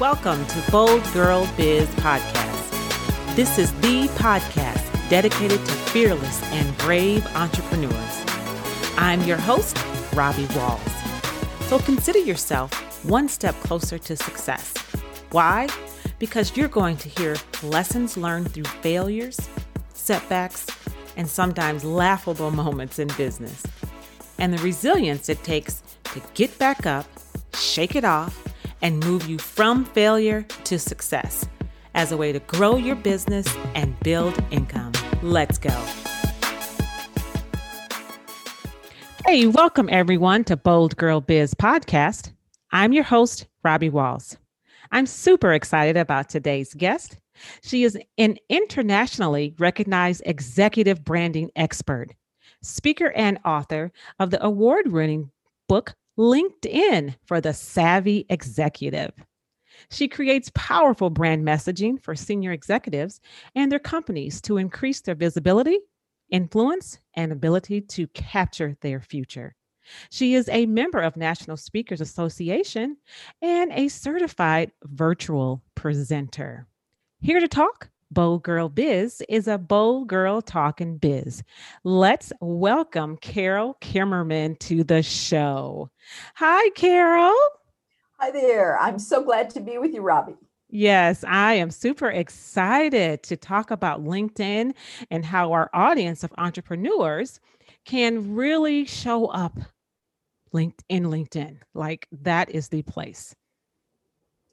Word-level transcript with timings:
Welcome 0.00 0.46
to 0.46 0.70
Bold 0.70 1.02
Girl 1.12 1.44
Biz 1.56 1.88
Podcast. 1.96 3.34
This 3.34 3.58
is 3.58 3.72
the 3.80 4.06
podcast 4.14 5.10
dedicated 5.10 5.58
to 5.58 5.72
fearless 5.90 6.40
and 6.52 6.78
brave 6.78 7.26
entrepreneurs. 7.34 8.24
I'm 8.96 9.20
your 9.24 9.38
host, 9.38 9.76
Robbie 10.14 10.46
Walls. 10.54 10.80
So 11.62 11.80
consider 11.80 12.20
yourself 12.20 12.72
one 13.06 13.28
step 13.28 13.56
closer 13.56 13.98
to 13.98 14.14
success. 14.14 14.72
Why? 15.32 15.66
Because 16.20 16.56
you're 16.56 16.68
going 16.68 16.96
to 16.98 17.08
hear 17.08 17.34
lessons 17.64 18.16
learned 18.16 18.52
through 18.52 18.66
failures, 18.82 19.48
setbacks, 19.94 20.68
and 21.16 21.28
sometimes 21.28 21.82
laughable 21.82 22.52
moments 22.52 23.00
in 23.00 23.08
business, 23.16 23.64
and 24.38 24.54
the 24.54 24.62
resilience 24.62 25.28
it 25.28 25.42
takes 25.42 25.82
to 26.04 26.22
get 26.34 26.56
back 26.56 26.86
up, 26.86 27.06
shake 27.54 27.96
it 27.96 28.04
off, 28.04 28.44
and 28.82 29.04
move 29.04 29.28
you 29.28 29.38
from 29.38 29.84
failure 29.84 30.42
to 30.64 30.78
success 30.78 31.48
as 31.94 32.12
a 32.12 32.16
way 32.16 32.32
to 32.32 32.38
grow 32.40 32.76
your 32.76 32.96
business 32.96 33.46
and 33.74 33.98
build 34.00 34.42
income. 34.50 34.92
Let's 35.22 35.58
go. 35.58 35.70
Hey, 39.26 39.46
welcome 39.46 39.88
everyone 39.90 40.44
to 40.44 40.56
Bold 40.56 40.96
Girl 40.96 41.20
Biz 41.20 41.54
podcast. 41.54 42.32
I'm 42.70 42.92
your 42.92 43.04
host, 43.04 43.46
Robbie 43.62 43.90
Walls. 43.90 44.36
I'm 44.90 45.06
super 45.06 45.52
excited 45.52 45.96
about 45.96 46.28
today's 46.28 46.72
guest. 46.72 47.18
She 47.62 47.84
is 47.84 47.98
an 48.16 48.38
internationally 48.48 49.54
recognized 49.58 50.22
executive 50.24 51.04
branding 51.04 51.50
expert, 51.56 52.14
speaker, 52.62 53.12
and 53.12 53.38
author 53.44 53.92
of 54.18 54.30
the 54.30 54.42
award 54.42 54.92
winning 54.92 55.30
book 55.68 55.94
LinkedIn 56.18 57.14
for 57.26 57.40
the 57.40 57.54
Savvy 57.54 58.26
Executive. 58.28 59.12
She 59.90 60.08
creates 60.08 60.50
powerful 60.54 61.10
brand 61.10 61.46
messaging 61.46 62.02
for 62.02 62.16
senior 62.16 62.50
executives 62.50 63.20
and 63.54 63.70
their 63.70 63.78
companies 63.78 64.40
to 64.42 64.56
increase 64.56 65.00
their 65.00 65.14
visibility, 65.14 65.78
influence, 66.30 66.98
and 67.14 67.30
ability 67.30 67.82
to 67.82 68.08
capture 68.08 68.76
their 68.80 69.00
future. 69.00 69.54
She 70.10 70.34
is 70.34 70.48
a 70.48 70.66
member 70.66 71.00
of 71.00 71.16
National 71.16 71.56
Speakers 71.56 72.00
Association 72.00 72.96
and 73.40 73.70
a 73.72 73.86
certified 73.86 74.72
virtual 74.82 75.62
presenter. 75.76 76.66
Here 77.20 77.40
to 77.40 77.48
talk, 77.48 77.90
Bold 78.10 78.42
Girl 78.42 78.68
Biz 78.68 79.22
is 79.28 79.48
a 79.48 79.58
bold 79.58 80.08
girl 80.08 80.40
talking 80.40 80.96
biz. 80.96 81.42
Let's 81.84 82.32
welcome 82.40 83.18
Carol 83.18 83.76
Kaemmerer 83.80 84.58
to 84.60 84.82
the 84.82 85.02
show. 85.02 85.90
Hi, 86.36 86.70
Carol. 86.70 87.36
Hi 88.18 88.30
there. 88.30 88.78
I'm 88.78 88.98
so 88.98 89.22
glad 89.22 89.50
to 89.50 89.60
be 89.60 89.78
with 89.78 89.92
you, 89.92 90.00
Robbie. 90.00 90.36
Yes, 90.70 91.22
I 91.26 91.54
am 91.54 91.70
super 91.70 92.10
excited 92.10 93.22
to 93.24 93.36
talk 93.36 93.70
about 93.70 94.04
LinkedIn 94.04 94.72
and 95.10 95.24
how 95.24 95.52
our 95.52 95.70
audience 95.72 96.24
of 96.24 96.32
entrepreneurs 96.38 97.40
can 97.84 98.34
really 98.34 98.84
show 98.84 99.26
up 99.26 99.58
linked 100.52 100.82
in 100.88 101.04
LinkedIn. 101.04 101.58
Like 101.74 102.08
that 102.22 102.50
is 102.50 102.68
the 102.68 102.82
place. 102.82 103.34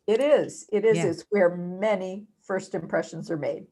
It 0.08 0.22
is. 0.22 0.68
It 0.72 0.86
is. 0.86 0.98
Yeah. 0.98 1.06
It's 1.06 1.26
where 1.30 1.56
many 1.56 2.28
first 2.46 2.76
impressions 2.76 3.30
are 3.32 3.38
made. 3.38 3.66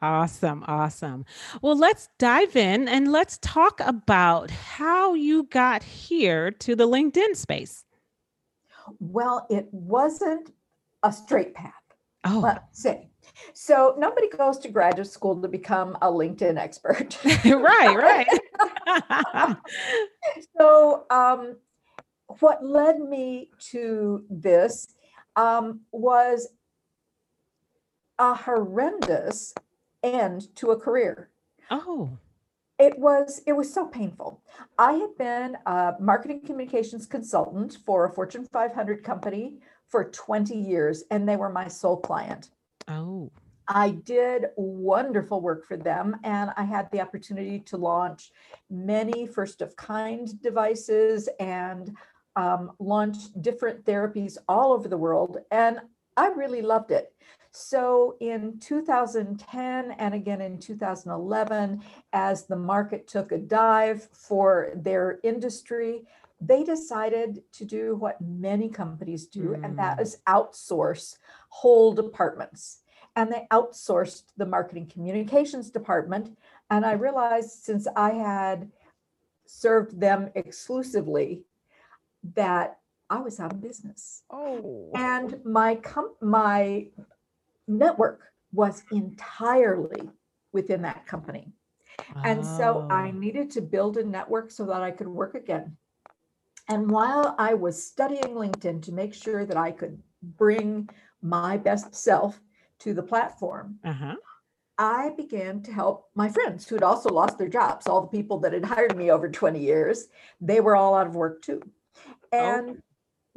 Awesome. 0.00 0.64
Awesome. 0.68 1.24
Well, 1.60 1.76
let's 1.76 2.08
dive 2.18 2.54
in 2.54 2.86
and 2.86 3.10
let's 3.10 3.38
talk 3.38 3.80
about 3.80 4.50
how 4.50 5.14
you 5.14 5.44
got 5.44 5.82
here 5.82 6.52
to 6.52 6.76
the 6.76 6.86
LinkedIn 6.86 7.34
space. 7.34 7.84
Well, 9.00 9.46
it 9.50 9.66
wasn't 9.72 10.52
a 11.02 11.12
straight 11.12 11.54
path. 11.54 11.72
Oh. 12.24 12.40
Let's 12.40 12.80
say. 12.80 13.10
So 13.54 13.94
nobody 13.98 14.28
goes 14.28 14.58
to 14.58 14.68
graduate 14.68 15.08
school 15.08 15.40
to 15.42 15.48
become 15.48 15.96
a 16.02 16.06
LinkedIn 16.06 16.58
expert. 16.58 17.18
right, 17.44 17.96
right. 17.96 19.56
so 20.58 21.04
um, 21.10 21.56
what 22.40 22.64
led 22.64 23.00
me 23.00 23.50
to 23.70 24.24
this 24.30 24.94
um, 25.36 25.80
was 25.92 26.48
a 28.18 28.34
horrendous 28.34 29.54
end 30.02 30.54
to 30.56 30.70
a 30.70 30.76
career. 30.76 31.30
Oh. 31.70 32.10
It 32.78 32.98
was 32.98 33.42
it 33.46 33.52
was 33.52 33.72
so 33.72 33.86
painful. 33.86 34.40
I 34.78 34.92
had 34.92 35.16
been 35.18 35.56
a 35.66 35.94
marketing 35.98 36.42
communications 36.46 37.06
consultant 37.06 37.78
for 37.84 38.04
a 38.04 38.12
Fortune 38.12 38.44
500 38.44 39.02
company 39.02 39.58
for 39.88 40.04
20 40.04 40.56
years 40.56 41.02
and 41.10 41.28
they 41.28 41.36
were 41.36 41.50
my 41.50 41.66
sole 41.66 41.96
client. 41.96 42.50
Oh. 42.86 43.30
I 43.68 43.90
did 43.90 44.46
wonderful 44.56 45.42
work 45.42 45.66
for 45.66 45.76
them, 45.76 46.16
and 46.24 46.50
I 46.56 46.64
had 46.64 46.90
the 46.90 47.02
opportunity 47.02 47.60
to 47.60 47.76
launch 47.76 48.32
many 48.70 49.26
first 49.26 49.60
of 49.60 49.76
kind 49.76 50.40
devices 50.40 51.28
and 51.38 51.94
um, 52.34 52.72
launch 52.78 53.16
different 53.42 53.84
therapies 53.84 54.38
all 54.48 54.72
over 54.72 54.88
the 54.88 54.96
world. 54.96 55.38
And 55.50 55.80
I 56.18 56.28
really 56.28 56.62
loved 56.62 56.90
it. 56.90 57.12
So 57.52 58.16
in 58.20 58.58
2010 58.58 59.90
and 59.92 60.14
again 60.14 60.40
in 60.40 60.58
2011, 60.58 61.82
as 62.12 62.46
the 62.46 62.56
market 62.56 63.06
took 63.06 63.32
a 63.32 63.38
dive 63.38 64.08
for 64.12 64.72
their 64.74 65.20
industry, 65.22 66.02
they 66.40 66.64
decided 66.64 67.42
to 67.52 67.64
do 67.64 67.96
what 67.96 68.20
many 68.20 68.68
companies 68.68 69.26
do, 69.26 69.48
mm. 69.50 69.64
and 69.64 69.78
that 69.78 69.98
mm. 69.98 70.16
outsource 70.28 71.16
whole 71.48 71.92
departments. 71.92 72.82
And 73.16 73.32
they 73.32 73.46
outsourced 73.50 74.24
the 74.36 74.46
marketing 74.46 74.86
communications 74.86 75.70
department. 75.70 76.36
And 76.70 76.84
I 76.84 76.92
realized 76.92 77.50
since 77.50 77.88
I 77.96 78.10
had 78.10 78.70
served 79.46 79.98
them 79.98 80.30
exclusively, 80.34 81.44
that 82.34 82.78
I 83.10 83.18
was 83.20 83.40
out 83.40 83.52
of 83.52 83.60
business. 83.60 84.22
Oh. 84.30 84.90
And 84.94 85.38
my 85.44 85.76
com- 85.76 86.14
my 86.20 86.88
network 87.66 88.32
was 88.52 88.82
entirely 88.90 90.10
within 90.52 90.82
that 90.82 91.06
company. 91.06 91.52
Oh. 92.14 92.22
And 92.24 92.44
so 92.44 92.86
I 92.90 93.08
oh. 93.08 93.18
needed 93.18 93.50
to 93.52 93.60
build 93.60 93.96
a 93.96 94.04
network 94.04 94.50
so 94.50 94.66
that 94.66 94.82
I 94.82 94.90
could 94.90 95.08
work 95.08 95.34
again. 95.34 95.76
And 96.68 96.90
while 96.90 97.34
I 97.38 97.54
was 97.54 97.82
studying 97.82 98.34
LinkedIn 98.34 98.82
to 98.82 98.92
make 98.92 99.14
sure 99.14 99.46
that 99.46 99.56
I 99.56 99.70
could 99.70 100.02
bring 100.22 100.88
my 101.22 101.56
best 101.56 101.94
self 101.94 102.40
to 102.80 102.92
the 102.92 103.02
platform, 103.02 103.78
uh-huh. 103.84 104.16
I 104.76 105.10
began 105.16 105.62
to 105.62 105.72
help 105.72 106.10
my 106.14 106.28
friends 106.28 106.68
who 106.68 106.76
had 106.76 106.84
also 106.84 107.08
lost 107.08 107.38
their 107.38 107.48
jobs. 107.48 107.86
All 107.86 108.02
the 108.02 108.16
people 108.16 108.38
that 108.40 108.52
had 108.52 108.64
hired 108.64 108.96
me 108.96 109.10
over 109.10 109.28
20 109.28 109.58
years, 109.58 110.08
they 110.40 110.60
were 110.60 110.76
all 110.76 110.94
out 110.94 111.06
of 111.06 111.16
work 111.16 111.42
too. 111.42 111.62
And 112.30 112.70
oh 112.70 112.76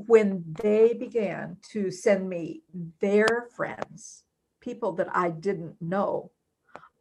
when 0.07 0.43
they 0.61 0.93
began 0.93 1.57
to 1.71 1.91
send 1.91 2.27
me 2.27 2.61
their 2.99 3.47
friends, 3.55 4.23
people 4.59 4.93
that 4.93 5.15
I 5.15 5.29
didn't 5.29 5.75
know, 5.81 6.31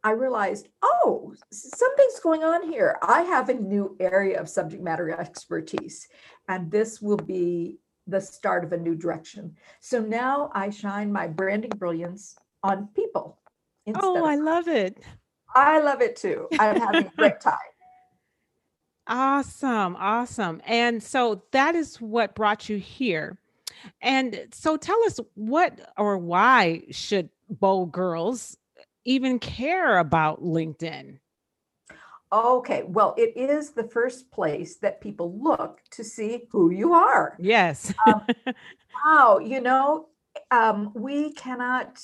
I 0.03 0.11
realized, 0.11 0.67
oh, 0.81 1.35
something's 1.51 2.19
going 2.21 2.43
on 2.43 2.69
here. 2.69 2.97
I 3.03 3.21
have 3.21 3.49
a 3.49 3.53
new 3.53 3.95
area 3.99 4.39
of 4.39 4.49
subject 4.49 4.81
matter 4.81 5.11
expertise, 5.11 6.07
and 6.47 6.71
this 6.71 7.01
will 7.01 7.17
be 7.17 7.77
the 8.07 8.19
start 8.19 8.63
of 8.63 8.73
a 8.73 8.77
new 8.77 8.95
direction. 8.95 9.55
So 9.79 10.01
now 10.01 10.51
I 10.55 10.71
shine 10.71 11.11
my 11.11 11.27
branding 11.27 11.71
brilliance 11.77 12.35
on 12.63 12.89
people. 12.95 13.39
Oh, 13.95 14.25
I 14.25 14.35
love 14.35 14.67
it. 14.67 14.97
I 15.53 15.79
love 15.79 16.01
it 16.01 16.15
too. 16.15 16.47
I'm 16.59 16.79
having 16.79 17.07
a 17.07 17.11
great 17.15 17.39
time. 17.41 17.57
Awesome. 19.07 19.95
Awesome. 19.97 20.61
And 20.65 21.01
so 21.01 21.43
that 21.51 21.75
is 21.75 21.99
what 21.99 22.35
brought 22.35 22.69
you 22.69 22.77
here. 22.77 23.37
And 24.01 24.47
so 24.53 24.77
tell 24.77 25.01
us 25.05 25.19
what 25.35 25.91
or 25.97 26.17
why 26.17 26.83
should 26.91 27.29
bold 27.49 27.91
girls 27.91 28.57
even 29.05 29.39
care 29.39 29.97
about 29.97 30.43
LinkedIn? 30.43 31.17
Okay, 32.33 32.83
well, 32.83 33.13
it 33.17 33.35
is 33.35 33.71
the 33.71 33.83
first 33.83 34.31
place 34.31 34.77
that 34.77 35.01
people 35.01 35.37
look 35.37 35.81
to 35.91 36.03
see 36.03 36.47
who 36.49 36.71
you 36.71 36.93
are. 36.93 37.35
Yes. 37.39 37.93
um, 38.07 38.25
wow, 39.05 39.39
you 39.39 39.59
know, 39.59 40.07
um, 40.49 40.91
we 40.95 41.33
cannot 41.33 42.01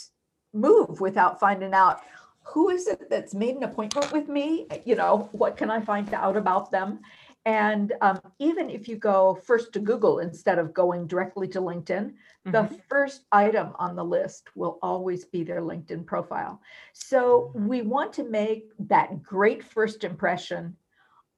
move 0.53 0.99
without 0.99 1.39
finding 1.39 1.73
out 1.73 2.01
who 2.47 2.69
is 2.69 2.87
it 2.87 3.09
that's 3.09 3.33
made 3.33 3.55
an 3.55 3.63
appointment 3.63 4.11
with 4.11 4.27
me? 4.27 4.67
You 4.85 4.95
know, 4.95 5.29
what 5.31 5.57
can 5.57 5.69
I 5.69 5.81
find 5.81 6.11
out 6.13 6.37
about 6.37 6.71
them? 6.71 6.99
And 7.45 7.93
um, 8.01 8.19
even 8.39 8.69
if 8.69 8.89
you 8.89 8.97
go 8.97 9.39
first 9.45 9.71
to 9.73 9.79
Google 9.79 10.19
instead 10.19 10.59
of 10.59 10.73
going 10.73 11.07
directly 11.07 11.47
to 11.49 11.61
LinkedIn, 11.61 12.11
mm-hmm. 12.11 12.51
the 12.51 12.69
first 12.89 13.23
item 13.31 13.73
on 13.79 13.95
the 13.95 14.03
list 14.03 14.49
will 14.55 14.79
always 14.81 15.23
be 15.23 15.43
their 15.43 15.61
LinkedIn 15.61 16.05
profile. 16.05 16.61
So 16.91 17.51
we 17.55 17.83
want 17.83 18.11
to 18.13 18.29
make 18.29 18.71
that 18.79 19.23
great 19.23 19.63
first 19.63 20.03
impression 20.03 20.75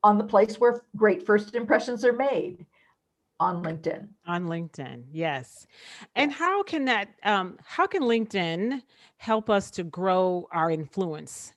on 0.03 0.17
the 0.17 0.23
place 0.23 0.59
where 0.59 0.81
great 0.95 1.25
first 1.25 1.53
impressions 1.53 2.03
are 2.03 2.13
made. 2.13 2.65
On 3.39 3.63
LinkedIn. 3.63 4.07
On 4.27 4.47
LinkedIn, 4.47 5.03
yes. 5.11 5.67
And 6.15 6.31
how 6.31 6.63
can 6.63 6.85
that, 6.85 7.09
um, 7.23 7.57
how 7.63 7.87
can 7.87 8.03
LinkedIn 8.03 8.81
help 9.17 9.49
us 9.49 9.71
to 9.71 9.83
grow 9.83 10.47
our 10.51 10.69
influence? 10.71 11.53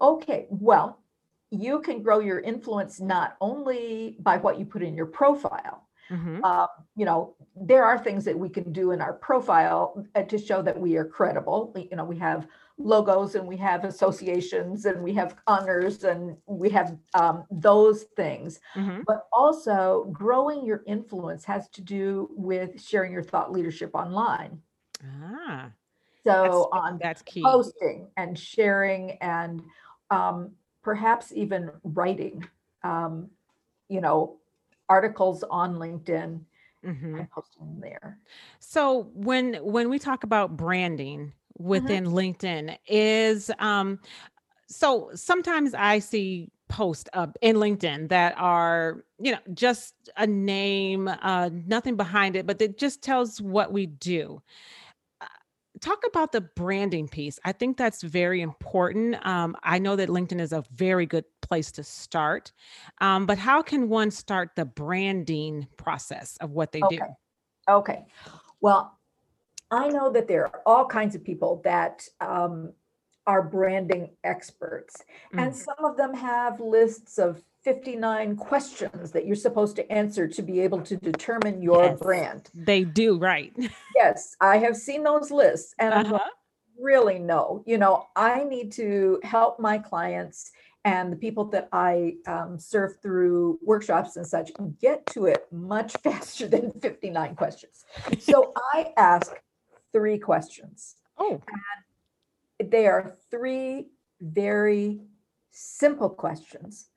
Okay, 0.00 0.46
well, 0.50 1.00
you 1.50 1.80
can 1.80 2.02
grow 2.02 2.20
your 2.20 2.40
influence 2.40 3.00
not 3.00 3.36
only 3.40 4.16
by 4.20 4.36
what 4.36 4.58
you 4.58 4.64
put 4.64 4.82
in 4.82 4.94
your 4.94 5.06
profile. 5.06 5.86
Mm-hmm. 6.10 6.40
Uh, 6.42 6.66
you 6.96 7.04
know, 7.04 7.34
there 7.54 7.84
are 7.84 7.98
things 7.98 8.24
that 8.24 8.38
we 8.38 8.48
can 8.48 8.72
do 8.72 8.90
in 8.90 9.00
our 9.00 9.12
profile 9.12 10.04
uh, 10.14 10.22
to 10.22 10.38
show 10.38 10.60
that 10.62 10.78
we 10.78 10.96
are 10.96 11.04
credible. 11.04 11.72
You 11.76 11.96
know, 11.96 12.04
we 12.04 12.18
have 12.18 12.46
logos 12.82 13.34
and 13.34 13.46
we 13.46 13.56
have 13.56 13.84
associations 13.84 14.86
and 14.86 15.02
we 15.02 15.12
have 15.14 15.36
honors 15.46 16.04
and 16.04 16.36
we 16.46 16.70
have 16.70 16.96
um, 17.14 17.44
those 17.50 18.04
things. 18.16 18.60
Mm-hmm. 18.74 19.02
But 19.06 19.26
also, 19.32 20.08
growing 20.12 20.64
your 20.64 20.82
influence 20.86 21.44
has 21.44 21.68
to 21.70 21.82
do 21.82 22.28
with 22.32 22.82
sharing 22.82 23.12
your 23.12 23.22
thought 23.22 23.52
leadership 23.52 23.90
online. 23.94 24.60
Ah, 25.22 25.70
so 26.24 26.42
that's, 26.42 26.82
on 26.84 26.98
that's 27.00 27.22
key. 27.22 27.42
Posting 27.42 28.08
and 28.16 28.38
sharing 28.38 29.12
and 29.20 29.62
um, 30.10 30.52
perhaps 30.82 31.32
even 31.34 31.70
writing, 31.84 32.46
um, 32.82 33.30
you 33.88 34.00
know, 34.00 34.36
articles 34.88 35.44
on 35.50 35.76
LinkedIn 35.76 36.40
mm-hmm. 36.84 37.18
and 37.18 37.30
posting 37.30 37.80
there. 37.80 38.18
So 38.58 39.10
when 39.14 39.54
when 39.54 39.88
we 39.88 39.98
talk 39.98 40.24
about 40.24 40.56
branding. 40.56 41.32
Within 41.60 42.06
mm-hmm. 42.06 42.16
LinkedIn, 42.16 42.78
is 42.88 43.50
um, 43.58 44.00
so 44.68 45.10
sometimes 45.14 45.74
I 45.74 45.98
see 45.98 46.50
posts 46.68 47.10
up 47.12 47.36
in 47.40 47.56
LinkedIn 47.56 48.08
that 48.10 48.34
are, 48.38 49.04
you 49.18 49.32
know, 49.32 49.38
just 49.54 49.94
a 50.16 50.26
name, 50.26 51.08
uh, 51.08 51.50
nothing 51.66 51.96
behind 51.96 52.36
it, 52.36 52.46
but 52.46 52.62
it 52.62 52.78
just 52.78 53.02
tells 53.02 53.40
what 53.40 53.72
we 53.72 53.86
do 53.86 54.40
talk 55.80 56.02
about 56.06 56.32
the 56.32 56.40
branding 56.40 57.08
piece. 57.08 57.38
I 57.44 57.52
think 57.52 57.76
that's 57.76 58.02
very 58.02 58.42
important. 58.42 59.24
Um, 59.26 59.56
I 59.62 59.78
know 59.78 59.96
that 59.96 60.08
LinkedIn 60.08 60.40
is 60.40 60.52
a 60.52 60.62
very 60.74 61.06
good 61.06 61.24
place 61.42 61.72
to 61.72 61.82
start, 61.82 62.52
um, 63.00 63.26
but 63.26 63.38
how 63.38 63.62
can 63.62 63.88
one 63.88 64.10
start 64.10 64.50
the 64.56 64.64
branding 64.64 65.66
process 65.76 66.36
of 66.40 66.50
what 66.50 66.72
they 66.72 66.82
okay. 66.82 66.96
do? 66.96 67.02
Okay. 67.68 68.04
Well, 68.60 68.98
I 69.70 69.88
know 69.88 70.10
that 70.12 70.28
there 70.28 70.46
are 70.46 70.62
all 70.66 70.86
kinds 70.86 71.14
of 71.14 71.24
people 71.24 71.60
that 71.64 72.06
um, 72.20 72.72
are 73.26 73.42
branding 73.42 74.10
experts, 74.24 75.02
mm. 75.34 75.42
and 75.42 75.54
some 75.54 75.84
of 75.84 75.96
them 75.96 76.14
have 76.14 76.60
lists 76.60 77.18
of 77.18 77.42
59 77.62 78.36
questions 78.36 79.12
that 79.12 79.26
you're 79.26 79.36
supposed 79.36 79.76
to 79.76 79.92
answer 79.92 80.26
to 80.26 80.42
be 80.42 80.60
able 80.60 80.80
to 80.80 80.96
determine 80.96 81.60
your 81.60 81.84
yes, 81.84 81.98
brand. 82.00 82.48
They 82.54 82.84
do, 82.84 83.18
right. 83.18 83.52
yes, 83.96 84.34
I 84.40 84.58
have 84.58 84.76
seen 84.76 85.02
those 85.04 85.30
lists 85.30 85.74
and 85.78 85.92
uh-huh. 85.92 86.14
I'm 86.14 86.82
really 86.82 87.18
no. 87.18 87.62
You 87.66 87.76
know, 87.78 88.06
I 88.16 88.44
need 88.44 88.72
to 88.72 89.20
help 89.22 89.60
my 89.60 89.76
clients 89.76 90.52
and 90.86 91.12
the 91.12 91.16
people 91.16 91.44
that 91.44 91.68
I 91.72 92.14
um, 92.26 92.58
serve 92.58 92.98
through 93.02 93.58
workshops 93.62 94.16
and 94.16 94.26
such 94.26 94.50
get 94.80 95.04
to 95.06 95.26
it 95.26 95.46
much 95.52 95.94
faster 96.02 96.48
than 96.48 96.72
59 96.80 97.34
questions. 97.34 97.84
So 98.20 98.54
I 98.72 98.92
ask 98.96 99.32
three 99.92 100.18
questions. 100.18 100.96
Oh. 101.18 101.40
And 102.58 102.70
they 102.70 102.86
are 102.86 103.16
three 103.30 103.88
very 104.20 105.00
simple 105.52 106.10
questions 106.10 106.90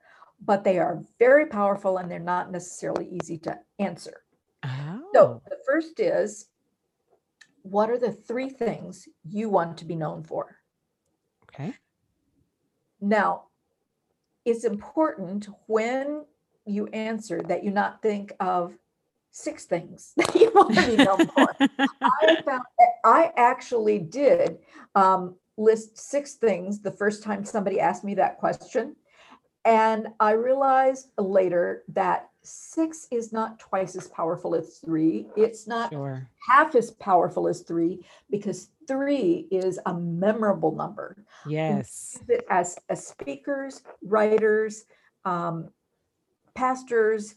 but 0.44 0.64
they 0.64 0.78
are 0.78 1.02
very 1.18 1.46
powerful 1.46 1.98
and 1.98 2.10
they're 2.10 2.18
not 2.18 2.50
necessarily 2.50 3.08
easy 3.08 3.38
to 3.38 3.58
answer. 3.78 4.22
Oh. 4.62 5.02
So 5.14 5.42
the 5.48 5.58
first 5.66 6.00
is 6.00 6.46
what 7.62 7.90
are 7.90 7.98
the 7.98 8.12
three 8.12 8.50
things 8.50 9.08
you 9.28 9.48
want 9.48 9.78
to 9.78 9.84
be 9.84 9.96
known 9.96 10.22
for? 10.22 10.56
Okay. 11.44 11.74
Now, 13.00 13.44
it's 14.44 14.64
important 14.64 15.48
when 15.66 16.26
you 16.66 16.86
answer 16.88 17.40
that 17.48 17.64
you 17.64 17.70
not 17.70 18.02
think 18.02 18.32
of 18.40 18.74
six 19.34 19.64
things 19.64 20.12
that 20.16 20.34
you 20.34 20.50
want 20.54 20.74
to 20.74 20.86
be 20.86 20.96
known 20.96 21.26
for. 21.26 21.54
I 21.60 22.36
found 22.46 22.62
I 23.04 23.32
actually 23.36 23.98
did 23.98 24.58
um, 24.94 25.34
list 25.56 25.98
six 25.98 26.34
things 26.34 26.80
the 26.80 26.92
first 26.92 27.22
time 27.22 27.44
somebody 27.44 27.80
asked 27.80 28.04
me 28.04 28.14
that 28.14 28.38
question. 28.38 28.96
And 29.66 30.08
I 30.20 30.32
realized 30.32 31.08
later 31.18 31.84
that 31.88 32.28
six 32.42 33.08
is 33.10 33.32
not 33.32 33.58
twice 33.58 33.96
as 33.96 34.08
powerful 34.08 34.54
as 34.54 34.78
three. 34.78 35.26
It's 35.36 35.66
not 35.66 35.90
sure. 35.90 36.28
half 36.48 36.74
as 36.74 36.90
powerful 36.92 37.48
as 37.48 37.62
three 37.62 38.04
because 38.30 38.68
three 38.86 39.48
is 39.50 39.80
a 39.86 39.94
memorable 39.94 40.76
number. 40.76 41.24
Yes. 41.46 42.18
As, 42.50 42.78
as 42.90 43.06
speakers, 43.06 43.82
writers, 44.02 44.84
um, 45.24 45.70
pastors, 46.54 47.36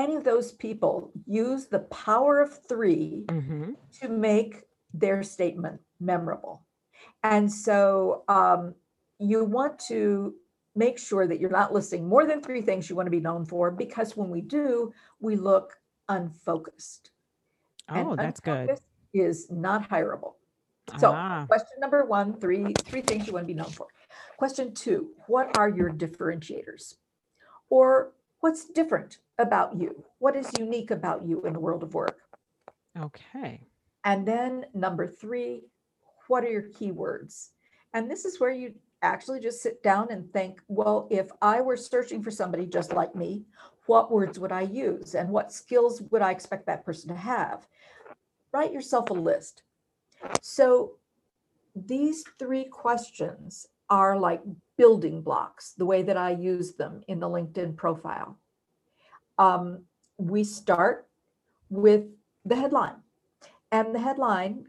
any 0.00 0.16
of 0.16 0.24
those 0.24 0.52
people 0.52 1.12
use 1.26 1.66
the 1.66 1.80
power 1.80 2.40
of 2.40 2.58
3 2.66 3.24
mm-hmm. 3.26 3.72
to 4.00 4.08
make 4.08 4.62
their 4.94 5.22
statement 5.22 5.80
memorable. 6.00 6.64
And 7.22 7.52
so 7.52 8.24
um, 8.28 8.74
you 9.18 9.44
want 9.44 9.78
to 9.88 10.34
make 10.74 10.98
sure 10.98 11.26
that 11.26 11.38
you're 11.38 11.50
not 11.50 11.72
listing 11.72 12.08
more 12.08 12.26
than 12.26 12.42
three 12.42 12.62
things 12.62 12.88
you 12.88 12.96
want 12.96 13.06
to 13.06 13.10
be 13.10 13.20
known 13.20 13.44
for 13.44 13.70
because 13.70 14.16
when 14.16 14.30
we 14.30 14.40
do, 14.40 14.92
we 15.20 15.36
look 15.36 15.74
unfocused. 16.08 17.10
Oh, 17.88 18.10
and 18.10 18.18
that's 18.18 18.40
good. 18.40 18.68
This 18.68 18.80
is 19.12 19.50
not 19.50 19.88
hireable. 19.90 20.34
So, 20.98 21.12
ah. 21.14 21.44
question 21.46 21.78
number 21.78 22.04
one, 22.04 22.40
three 22.40 22.72
three 22.78 23.02
things 23.02 23.26
you 23.26 23.32
want 23.32 23.44
to 23.44 23.46
be 23.46 23.54
known 23.54 23.70
for. 23.70 23.86
Question 24.38 24.74
two, 24.74 25.10
what 25.28 25.56
are 25.58 25.68
your 25.68 25.90
differentiators? 25.90 26.94
Or 27.68 28.12
what's 28.40 28.64
different 28.64 29.18
about 29.38 29.76
you? 29.76 30.04
What 30.18 30.36
is 30.36 30.50
unique 30.58 30.90
about 30.90 31.24
you 31.24 31.42
in 31.42 31.52
the 31.52 31.60
world 31.60 31.82
of 31.82 31.94
work? 31.94 32.18
Okay. 32.98 33.60
And 34.04 34.26
then 34.26 34.66
number 34.74 35.06
three, 35.06 35.62
what 36.28 36.44
are 36.44 36.50
your 36.50 36.70
keywords? 36.70 37.50
And 37.92 38.10
this 38.10 38.24
is 38.24 38.40
where 38.40 38.52
you 38.52 38.74
actually 39.02 39.40
just 39.40 39.62
sit 39.62 39.82
down 39.82 40.08
and 40.10 40.30
think, 40.32 40.60
well, 40.68 41.08
if 41.10 41.30
I 41.40 41.60
were 41.60 41.76
searching 41.76 42.22
for 42.22 42.30
somebody 42.30 42.66
just 42.66 42.92
like 42.92 43.14
me, 43.14 43.44
what 43.86 44.10
words 44.10 44.38
would 44.38 44.52
I 44.52 44.62
use 44.62 45.14
and 45.14 45.30
what 45.30 45.52
skills 45.52 46.02
would 46.10 46.22
I 46.22 46.30
expect 46.30 46.66
that 46.66 46.84
person 46.84 47.08
to 47.08 47.16
have? 47.16 47.66
Write 48.52 48.72
yourself 48.72 49.10
a 49.10 49.14
list. 49.14 49.62
So 50.42 50.96
these 51.74 52.24
three 52.38 52.64
questions 52.64 53.66
are 53.88 54.18
like 54.18 54.42
building 54.80 55.20
blocks, 55.20 55.74
the 55.76 55.84
way 55.84 56.02
that 56.02 56.16
I 56.16 56.30
use 56.30 56.72
them 56.72 57.02
in 57.06 57.20
the 57.20 57.28
LinkedIn 57.28 57.76
profile. 57.76 58.38
Um, 59.36 59.84
we 60.16 60.42
start 60.42 61.06
with 61.68 62.04
the 62.46 62.56
headline, 62.56 62.96
and 63.70 63.94
the 63.94 63.98
headline 63.98 64.68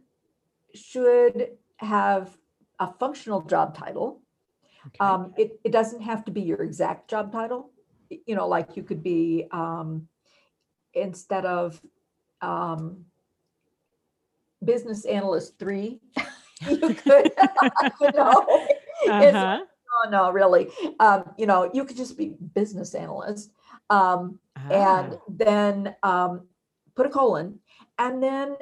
should 0.76 1.52
have 1.78 2.38
a 2.78 2.92
functional 3.00 3.40
job 3.40 3.74
title. 3.74 4.22
Okay. 4.88 4.98
Um, 5.00 5.34
it, 5.38 5.62
it 5.64 5.72
doesn't 5.72 6.02
have 6.02 6.26
to 6.26 6.32
be 6.32 6.42
your 6.42 6.62
exact 6.62 7.10
job 7.10 7.32
title. 7.32 7.72
You 8.10 8.36
know, 8.36 8.50
like 8.50 8.76
you 8.76 8.84
could 8.84 9.02
be 9.02 9.46
um, 9.52 10.10
instead 10.94 11.46
of 11.46 11.82
um, 12.42 13.06
business 14.62 15.06
analyst 15.06 15.58
three, 15.58 16.02
you 16.70 16.96
could, 16.96 17.32
you 18.02 18.12
know, 18.12 18.46
uh-huh. 19.08 19.62
Oh 20.04 20.10
no, 20.10 20.32
really. 20.32 20.68
Um, 21.00 21.32
you 21.38 21.46
know, 21.46 21.70
you 21.74 21.86
could 21.86 21.98
just 21.98 22.18
be 22.18 22.36
business 22.54 22.94
analyst. 22.96 23.52
Um, 23.90 24.40
ah. 24.58 24.70
and 24.70 25.18
then 25.28 25.96
um, 26.04 26.48
put 26.96 27.06
a 27.06 27.10
colon 27.10 27.60
and 27.98 28.22
then 28.22 28.56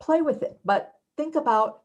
play 0.00 0.22
with 0.22 0.42
it. 0.42 0.58
But 0.64 0.92
think 1.16 1.34
about 1.34 1.82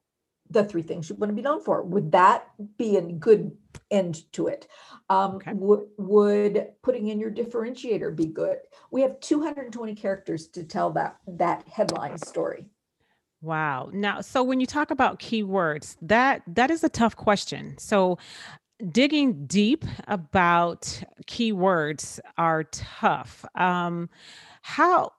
the 0.51 0.63
three 0.63 0.81
things 0.81 1.09
you 1.09 1.15
want 1.15 1.29
to 1.29 1.35
be 1.35 1.41
known 1.41 1.61
for. 1.61 1.83
Would 1.83 2.11
that 2.11 2.47
be 2.77 2.97
a 2.97 3.01
good 3.01 3.55
end 3.91 4.31
to 4.33 4.47
it? 4.47 4.67
Um, 5.09 5.35
okay. 5.35 5.53
w- 5.53 5.87
would 5.97 6.67
putting 6.81 7.07
in 7.07 7.19
your 7.19 7.31
differentiator 7.31 8.15
be 8.15 8.25
good? 8.25 8.57
We 8.91 9.01
have 9.01 9.19
220 9.19 9.95
characters 9.95 10.47
to 10.49 10.63
tell 10.63 10.89
that 10.91 11.17
that 11.27 11.67
headline 11.67 12.17
story. 12.17 12.65
Wow. 13.41 13.89
Now, 13.93 14.21
so 14.21 14.43
when 14.43 14.59
you 14.59 14.65
talk 14.65 14.91
about 14.91 15.19
keywords, 15.19 15.95
that 16.01 16.41
that 16.47 16.71
is 16.71 16.83
a 16.83 16.89
tough 16.89 17.15
question. 17.15 17.77
So 17.77 18.17
digging 18.91 19.45
deep 19.45 19.85
about 20.07 21.01
keywords 21.25 22.19
are 22.37 22.63
tough. 22.65 23.45
Um, 23.55 24.09
how 24.61 25.13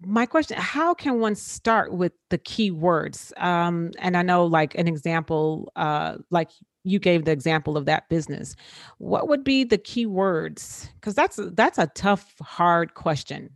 my 0.00 0.26
question 0.26 0.56
how 0.58 0.92
can 0.92 1.20
one 1.20 1.36
start 1.36 1.92
with 1.92 2.12
the 2.30 2.38
keywords 2.38 3.32
um, 3.40 3.92
and 3.98 4.16
i 4.16 4.22
know 4.22 4.44
like 4.44 4.74
an 4.74 4.88
example 4.88 5.70
uh, 5.76 6.16
like 6.30 6.48
you 6.84 6.98
gave 6.98 7.24
the 7.24 7.32
example 7.32 7.76
of 7.76 7.86
that 7.86 8.08
business. 8.08 8.54
What 8.98 9.26
would 9.28 9.42
be 9.42 9.64
the 9.64 9.78
key 9.78 10.06
words? 10.06 10.88
Because 10.94 11.14
that's 11.14 11.40
that's 11.52 11.78
a 11.78 11.86
tough, 11.88 12.34
hard 12.40 12.94
question. 12.94 13.50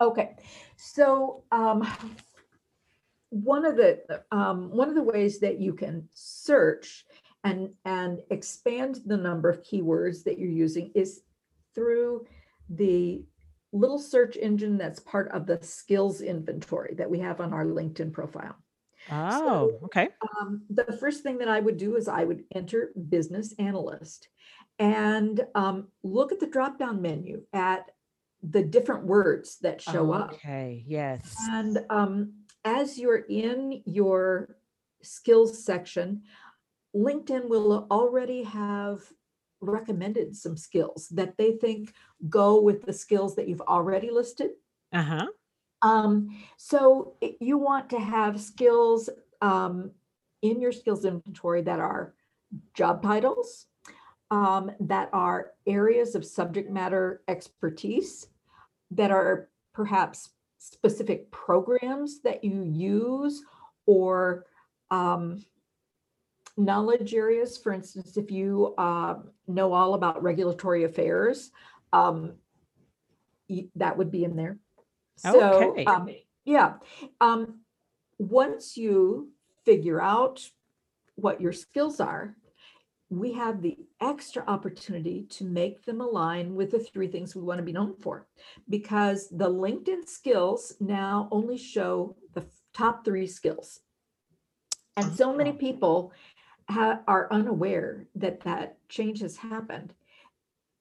Okay, 0.00 0.36
so 0.76 1.42
um, 1.50 1.86
one 3.30 3.64
of 3.64 3.76
the 3.76 4.02
um, 4.30 4.70
one 4.70 4.88
of 4.88 4.94
the 4.94 5.02
ways 5.02 5.40
that 5.40 5.60
you 5.60 5.72
can 5.72 6.08
search 6.12 7.06
and 7.44 7.70
and 7.84 8.20
expand 8.30 9.00
the 9.06 9.16
number 9.16 9.48
of 9.48 9.62
keywords 9.62 10.24
that 10.24 10.38
you're 10.38 10.50
using 10.50 10.90
is 10.94 11.22
through 11.74 12.26
the 12.68 13.24
little 13.72 13.98
search 13.98 14.36
engine 14.36 14.76
that's 14.76 15.00
part 15.00 15.30
of 15.30 15.46
the 15.46 15.58
skills 15.62 16.20
inventory 16.20 16.94
that 16.94 17.08
we 17.08 17.20
have 17.20 17.40
on 17.40 17.52
our 17.52 17.64
LinkedIn 17.64 18.12
profile. 18.12 18.56
Oh, 19.10 19.38
so, 19.38 19.78
okay. 19.84 20.08
Um, 20.40 20.62
the 20.68 20.84
first 20.98 21.22
thing 21.22 21.38
that 21.38 21.48
I 21.48 21.60
would 21.60 21.76
do 21.76 21.96
is 21.96 22.08
I 22.08 22.24
would 22.24 22.44
enter 22.54 22.90
business 23.08 23.54
analyst 23.58 24.28
and 24.78 25.46
um, 25.54 25.88
look 26.02 26.32
at 26.32 26.40
the 26.40 26.46
drop 26.46 26.78
down 26.78 27.00
menu 27.00 27.42
at 27.52 27.90
the 28.42 28.62
different 28.62 29.04
words 29.04 29.58
that 29.62 29.80
show 29.80 30.12
okay. 30.12 30.22
up. 30.22 30.32
Okay, 30.32 30.84
yes. 30.86 31.36
And 31.50 31.78
um, 31.90 32.32
as 32.64 32.98
you're 32.98 33.24
in 33.28 33.82
your 33.84 34.56
skills 35.02 35.64
section, 35.64 36.22
LinkedIn 36.94 37.48
will 37.48 37.86
already 37.90 38.42
have 38.42 39.02
recommended 39.60 40.34
some 40.34 40.56
skills 40.56 41.08
that 41.10 41.36
they 41.36 41.52
think 41.52 41.94
go 42.28 42.60
with 42.60 42.82
the 42.82 42.92
skills 42.92 43.36
that 43.36 43.48
you've 43.48 43.60
already 43.62 44.10
listed. 44.10 44.50
Uh 44.92 45.02
huh. 45.02 45.26
Um, 45.82 46.44
so 46.56 47.14
you 47.40 47.58
want 47.58 47.88
to 47.90 47.98
have 47.98 48.40
skills 48.40 49.08
um, 49.40 49.92
in 50.42 50.60
your 50.60 50.72
skills 50.72 51.04
inventory 51.04 51.62
that 51.62 51.78
are 51.78 52.14
job 52.74 53.02
titles, 53.02 53.66
um, 54.30 54.70
that 54.80 55.08
are 55.12 55.52
areas 55.66 56.14
of 56.14 56.24
subject 56.24 56.70
matter 56.70 57.22
expertise, 57.28 58.28
that 58.90 59.10
are 59.10 59.48
perhaps 59.72 60.30
specific 60.60 61.30
programs 61.30 62.20
that 62.20 62.44
you 62.44 62.62
use 62.62 63.42
or 63.86 64.44
um, 64.90 65.42
knowledge 66.58 67.14
areas. 67.14 67.56
For 67.56 67.72
instance, 67.72 68.18
if 68.18 68.30
you 68.30 68.74
uh, 68.76 69.16
know 69.48 69.72
all 69.72 69.94
about 69.94 70.22
regulatory 70.22 70.84
affairs, 70.84 71.50
um, 71.94 72.34
that 73.74 73.96
would 73.96 74.10
be 74.10 74.22
in 74.22 74.36
there. 74.36 74.58
So, 75.16 75.72
okay. 75.72 75.84
um, 75.86 76.10
yeah. 76.44 76.74
Um, 77.20 77.60
once 78.18 78.76
you 78.76 79.30
figure 79.64 80.00
out 80.00 80.46
what 81.14 81.40
your 81.40 81.52
skills 81.52 82.00
are, 82.00 82.36
we 83.10 83.32
have 83.32 83.60
the 83.60 83.76
extra 84.00 84.44
opportunity 84.46 85.26
to 85.30 85.44
make 85.44 85.84
them 85.84 86.00
align 86.00 86.54
with 86.54 86.70
the 86.70 86.78
three 86.78 87.08
things 87.08 87.34
we 87.34 87.42
want 87.42 87.58
to 87.58 87.64
be 87.64 87.72
known 87.72 87.94
for 87.96 88.28
because 88.68 89.28
the 89.30 89.50
LinkedIn 89.50 90.08
skills 90.08 90.74
now 90.78 91.28
only 91.32 91.58
show 91.58 92.16
the 92.34 92.44
top 92.72 93.04
three 93.04 93.26
skills. 93.26 93.80
And 94.96 95.12
so 95.12 95.34
many 95.34 95.52
people 95.52 96.12
ha- 96.68 97.00
are 97.08 97.26
unaware 97.32 98.06
that 98.14 98.40
that 98.42 98.78
change 98.88 99.20
has 99.20 99.36
happened. 99.36 99.92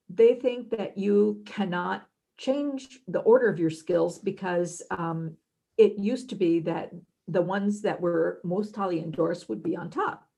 They 0.08 0.36
think 0.36 0.70
that 0.72 1.00
you 1.00 1.42
cannot 1.48 2.08
change 2.38 3.00
the 3.08 3.20
order 3.20 3.50
of 3.50 3.60
your 3.60 3.70
skills 3.72 4.20
because 4.20 4.84
um, 4.92 5.36
it 5.78 5.98
used 5.98 6.30
to 6.30 6.36
be 6.36 6.60
that 6.62 6.92
the 7.28 7.42
ones 7.42 7.82
that 7.82 8.00
were 8.00 8.40
most 8.44 8.76
highly 8.76 9.00
endorsed 9.00 9.50
would 9.50 9.64
be 9.64 9.76
on 9.76 9.90
top. 9.90 10.29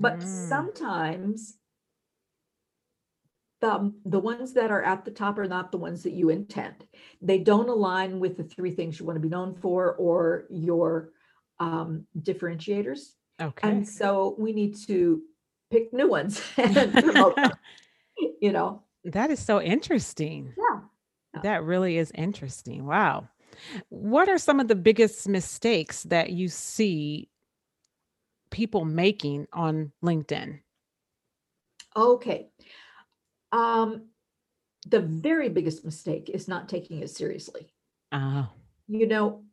But 0.00 0.18
mm. 0.18 0.48
sometimes 0.48 1.58
the, 3.60 3.92
the 4.06 4.18
ones 4.18 4.54
that 4.54 4.70
are 4.70 4.82
at 4.82 5.04
the 5.04 5.10
top 5.10 5.38
are 5.38 5.46
not 5.46 5.70
the 5.70 5.78
ones 5.78 6.02
that 6.02 6.12
you 6.12 6.30
intend. 6.30 6.86
They 7.20 7.38
don't 7.38 7.68
align 7.68 8.18
with 8.18 8.38
the 8.38 8.44
three 8.44 8.70
things 8.70 8.98
you 8.98 9.04
want 9.04 9.16
to 9.16 9.20
be 9.20 9.28
known 9.28 9.54
for 9.54 9.94
or 9.96 10.46
your 10.48 11.10
um, 11.58 12.06
differentiators. 12.18 13.12
Okay. 13.40 13.68
And 13.68 13.86
so 13.86 14.34
we 14.38 14.52
need 14.52 14.76
to 14.86 15.20
pick 15.70 15.92
new 15.92 16.08
ones 16.08 16.42
and 16.56 16.92
promote 16.92 17.36
them, 17.36 17.52
you 18.40 18.52
know. 18.52 18.82
That 19.04 19.30
is 19.30 19.38
so 19.38 19.60
interesting. 19.60 20.54
Yeah. 20.56 20.80
That 21.42 21.62
really 21.62 21.98
is 21.98 22.10
interesting. 22.14 22.86
Wow. 22.86 23.28
What 23.90 24.28
are 24.28 24.38
some 24.38 24.60
of 24.60 24.68
the 24.68 24.74
biggest 24.74 25.28
mistakes 25.28 26.04
that 26.04 26.30
you 26.30 26.48
see 26.48 27.28
people 28.50 28.84
making 28.84 29.46
on 29.52 29.92
LinkedIn? 30.04 30.60
Okay. 31.96 32.48
Um, 33.52 34.08
the 34.86 35.00
very 35.00 35.48
biggest 35.48 35.84
mistake 35.84 36.30
is 36.32 36.48
not 36.48 36.68
taking 36.68 37.02
it 37.02 37.10
seriously. 37.10 37.72
Oh. 38.12 38.48
You 38.88 39.06
know, 39.06 39.44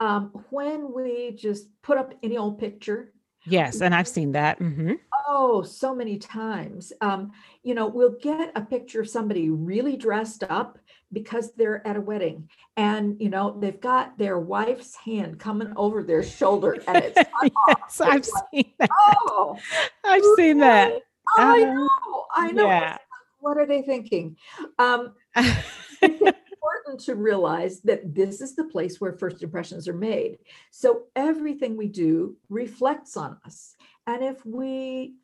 um, 0.00 0.30
when 0.50 0.92
we 0.92 1.32
just 1.32 1.68
put 1.82 1.98
up 1.98 2.14
any 2.22 2.36
old 2.36 2.58
picture. 2.58 3.12
Yes, 3.46 3.80
and 3.80 3.94
I've 3.94 4.08
seen 4.08 4.32
that. 4.32 4.58
Mm-hmm. 4.58 4.94
Oh, 5.28 5.62
so 5.62 5.94
many 5.94 6.18
times. 6.18 6.92
Um, 7.00 7.32
you 7.62 7.74
know, 7.74 7.86
we'll 7.86 8.16
get 8.20 8.52
a 8.54 8.60
picture 8.60 9.00
of 9.00 9.08
somebody 9.08 9.50
really 9.50 9.96
dressed 9.96 10.42
up 10.44 10.78
because 11.12 11.52
they're 11.54 11.86
at 11.86 11.96
a 11.96 12.00
wedding 12.00 12.48
and 12.76 13.20
you 13.20 13.28
know 13.28 13.56
they've 13.60 13.80
got 13.80 14.18
their 14.18 14.38
wife's 14.38 14.96
hand 14.96 15.38
coming 15.38 15.72
over 15.76 16.02
their 16.02 16.22
shoulder 16.22 16.82
and 16.88 16.96
it's 16.98 17.30
yes, 17.68 18.00
I've 18.00 18.26
seen 18.52 18.72
that. 18.78 18.90
Oh, 19.08 19.58
I've 20.04 20.24
seen 20.36 20.58
that. 20.58 21.02
I 21.38 21.62
uh, 21.62 21.74
know, 21.74 22.24
I 22.34 22.52
know. 22.52 22.66
Yeah. 22.66 22.98
What 23.40 23.58
are 23.58 23.66
they 23.66 23.82
thinking? 23.82 24.36
Um, 24.78 25.14
it's 25.36 25.62
important 26.02 27.00
to 27.00 27.14
realize 27.14 27.80
that 27.82 28.14
this 28.14 28.40
is 28.40 28.56
the 28.56 28.64
place 28.64 29.00
where 29.00 29.12
first 29.12 29.42
impressions 29.42 29.86
are 29.86 29.94
made. 29.94 30.38
So 30.70 31.04
everything 31.14 31.76
we 31.76 31.88
do 31.88 32.36
reflects 32.48 33.16
on 33.16 33.38
us. 33.44 33.76
And 34.06 34.22
if 34.22 34.44
we 34.44 35.14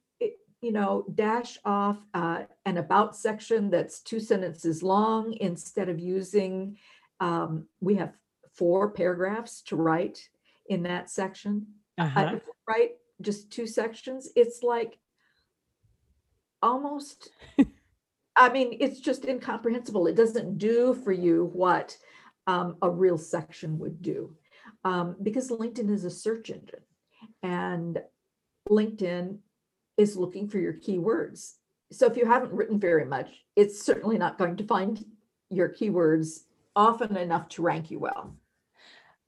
you 0.63 0.71
know, 0.71 1.05
dash 1.13 1.59
off 1.65 1.99
uh, 2.15 2.45
an 2.65 2.79
about 2.79 3.17
section 3.17 3.69
that's 3.69 4.01
two 4.01 4.21
sentences 4.21 4.83
long 4.83 5.37
instead 5.41 5.89
of 5.89 5.99
using, 5.99 6.79
um, 7.19 7.67
we 7.81 7.97
have 7.97 8.13
four 8.55 8.91
paragraphs 8.91 9.61
to 9.63 9.77
write 9.77 10.29
in 10.67 10.85
that 10.85 11.11
section. 11.11 11.67
Uh-huh. 11.99 12.21
Uh, 12.21 12.39
write 12.69 12.93
just 13.21 13.51
two 13.51 13.67
sections, 13.67 14.31
it's 14.37 14.63
like 14.63 14.99
almost, 16.63 17.31
I 18.37 18.49
mean, 18.49 18.77
it's 18.81 19.01
just 19.01 19.25
incomprehensible. 19.25 20.07
It 20.07 20.15
doesn't 20.15 20.59
do 20.59 20.95
for 20.95 21.13
you 21.13 21.51
what 21.53 21.97
um, 22.47 22.77
a 22.83 22.89
real 22.89 23.19
section 23.19 23.79
would 23.81 24.01
do 24.01 24.37
um, 24.85 25.17
because 25.23 25.51
LinkedIn 25.51 25.91
is 25.91 26.05
a 26.05 26.11
search 26.11 26.51
engine 26.51 26.81
and 27.43 28.01
LinkedIn 28.69 29.39
is 30.03 30.17
looking 30.17 30.49
for 30.49 30.59
your 30.59 30.75
keywords. 30.75 31.55
So 31.91 32.07
if 32.07 32.17
you 32.17 32.27
haven't 32.27 32.53
written 32.53 32.79
very 32.79 33.05
much, 33.05 33.29
it's 33.57 33.81
certainly 33.83 34.19
not 34.19 34.37
going 34.37 34.57
to 34.57 34.65
find 34.65 35.05
your 35.49 35.69
keywords 35.69 36.41
often 36.75 37.17
enough 37.17 37.49
to 37.51 37.63
rank 37.63 37.91
you 37.91 37.99
well. 37.99 38.35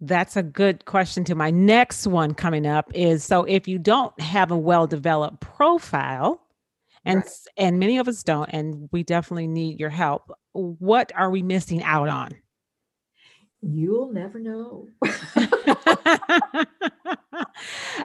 That's 0.01 0.37
a 0.37 0.43
good 0.43 0.85
question 0.85 1.25
to 1.25 1.35
my 1.35 1.51
next 1.51 2.07
one 2.07 2.35
coming 2.35 2.67
up 2.67 2.91
is 2.95 3.25
so 3.25 3.45
if 3.45 3.69
you 3.69 3.79
don't 3.79 4.19
have 4.21 4.51
a 4.51 4.59
well-developed 4.59 5.41
profile 5.41 6.41
and 7.05 7.19
right. 7.19 7.31
and 7.57 7.79
many 7.79 7.99
of 7.99 8.09
us 8.09 8.23
don't 8.23 8.51
and 8.51 8.89
we 8.93 9.03
definitely 9.03 9.47
need 9.47 9.79
your 9.79 9.91
help, 9.91 10.33
what 10.53 11.13
are 11.15 11.31
we 11.31 11.43
missing 11.43 11.83
out 11.83 12.09
on? 12.09 12.33
You'll 13.63 14.13
never 14.13 14.39
know. 14.41 14.89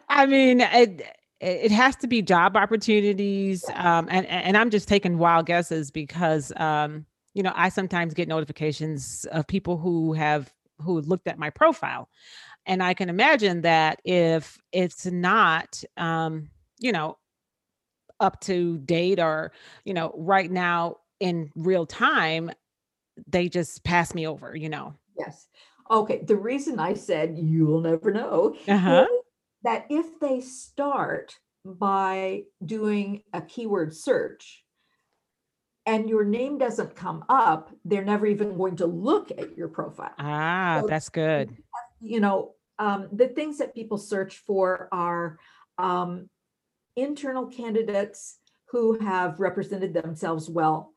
I 0.08 0.26
mean, 0.26 0.62
it, 0.62 1.19
it 1.42 1.72
has 1.72 1.96
to 1.96 2.08
be 2.08 2.22
job 2.22 2.58
opportunities 2.58 3.70
um, 3.76 4.08
and 4.12 4.26
and 4.28 4.58
i'm 4.58 4.70
just 4.70 4.88
taking 4.88 5.18
wild 5.18 5.46
guesses 5.46 5.92
because 5.92 6.52
um, 6.58 7.06
you 7.34 7.44
know 7.44 7.54
i 7.56 7.70
sometimes 7.70 8.14
get 8.14 8.28
notifications 8.28 9.26
of 9.32 9.48
people 9.48 9.78
who 9.78 10.14
have 10.14 10.52
who 10.82 11.02
looked 11.02 11.28
at 11.28 11.38
my 11.38 11.50
profile. 11.50 12.10
And 12.66 12.84
i 12.84 12.94
can 12.94 13.10
imagine 13.10 13.62
that 13.62 14.00
if 14.04 14.58
it's 14.72 15.06
not 15.06 15.84
um, 15.98 16.50
you 16.78 16.92
know 16.92 17.18
up 18.20 18.40
to 18.42 18.78
date 18.80 19.20
or 19.20 19.52
you 19.86 19.94
know 19.94 20.14
right 20.16 20.52
now 20.52 20.98
in 21.20 21.52
real 21.56 21.86
time 21.86 22.52
they 23.28 23.50
just 23.50 23.84
pass 23.84 24.14
me 24.14 24.28
over 24.28 24.56
you 24.56 24.70
know? 24.70 24.94
Yes. 25.18 25.48
Okay 25.90 26.22
the 26.24 26.36
reason 26.36 26.80
i 26.80 26.94
said 26.94 27.38
you'll 27.38 27.82
never 27.82 28.12
know 28.12 28.56
uh-huh 28.68 29.08
that 29.64 29.86
if 29.90 30.20
they 30.20 30.42
start 30.42 31.36
by 31.66 32.44
doing 32.66 33.24
a 33.34 33.42
keyword 33.42 33.94
search 33.96 34.64
and 35.86 36.10
your 36.10 36.24
name 36.24 36.58
doesn't 36.58 36.96
come 36.96 37.26
up, 37.30 37.72
they're 37.84 38.06
never 38.06 38.26
even 38.26 38.58
going 38.58 38.76
to 38.78 38.86
look 38.86 39.32
at 39.32 39.58
your 39.58 39.68
profile. 39.68 40.14
Ah, 40.20 40.80
so, 40.82 40.88
that's 40.88 41.10
good. 41.10 41.58
You 42.00 42.20
know, 42.20 42.54
um, 42.78 43.10
the 43.12 43.28
things 43.28 43.58
that 43.58 43.76
people 43.76 43.98
search 43.98 44.38
for 44.38 44.88
are 44.92 45.38
um, 45.78 46.30
internal 46.96 47.48
candidates 47.48 48.38
who 48.72 49.00
have 49.00 49.40
represented 49.40 49.94
themselves 49.94 50.50
well 50.50 50.94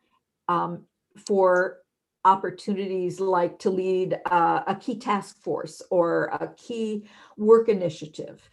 um, 0.48 0.84
for 1.26 1.78
opportunities 2.24 3.20
like 3.20 3.58
to 3.60 3.70
lead 3.70 4.18
uh, 4.30 4.62
a 4.66 4.74
key 4.74 4.98
task 4.98 5.40
force 5.42 5.82
or 5.90 6.24
a 6.26 6.52
key 6.56 7.04
work 7.36 7.68
initiative, 7.68 8.48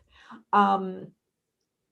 um, 0.54 1.08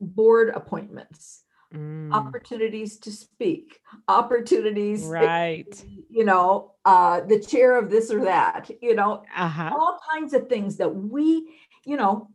board 0.02 0.50
appointments, 0.56 1.44
mm. 1.74 2.12
opportunities 2.14 2.98
to 2.98 3.12
speak, 3.12 3.80
opportunities, 4.08 5.06
right? 5.06 5.70
That, 5.70 5.86
you 6.10 6.26
know, 6.26 6.74
uh, 6.86 7.22
the 7.22 7.40
chair 7.40 7.78
of 7.78 7.90
this 7.90 8.12
or 8.12 8.24
that, 8.26 8.70
you 8.82 8.96
know, 8.96 9.24
uh-huh. 9.36 9.72
all 9.74 10.00
kinds 10.12 10.34
of 10.34 10.48
things 10.48 10.78
that 10.78 10.94
we, 10.94 11.48
you 11.86 11.98
know, 11.98 12.30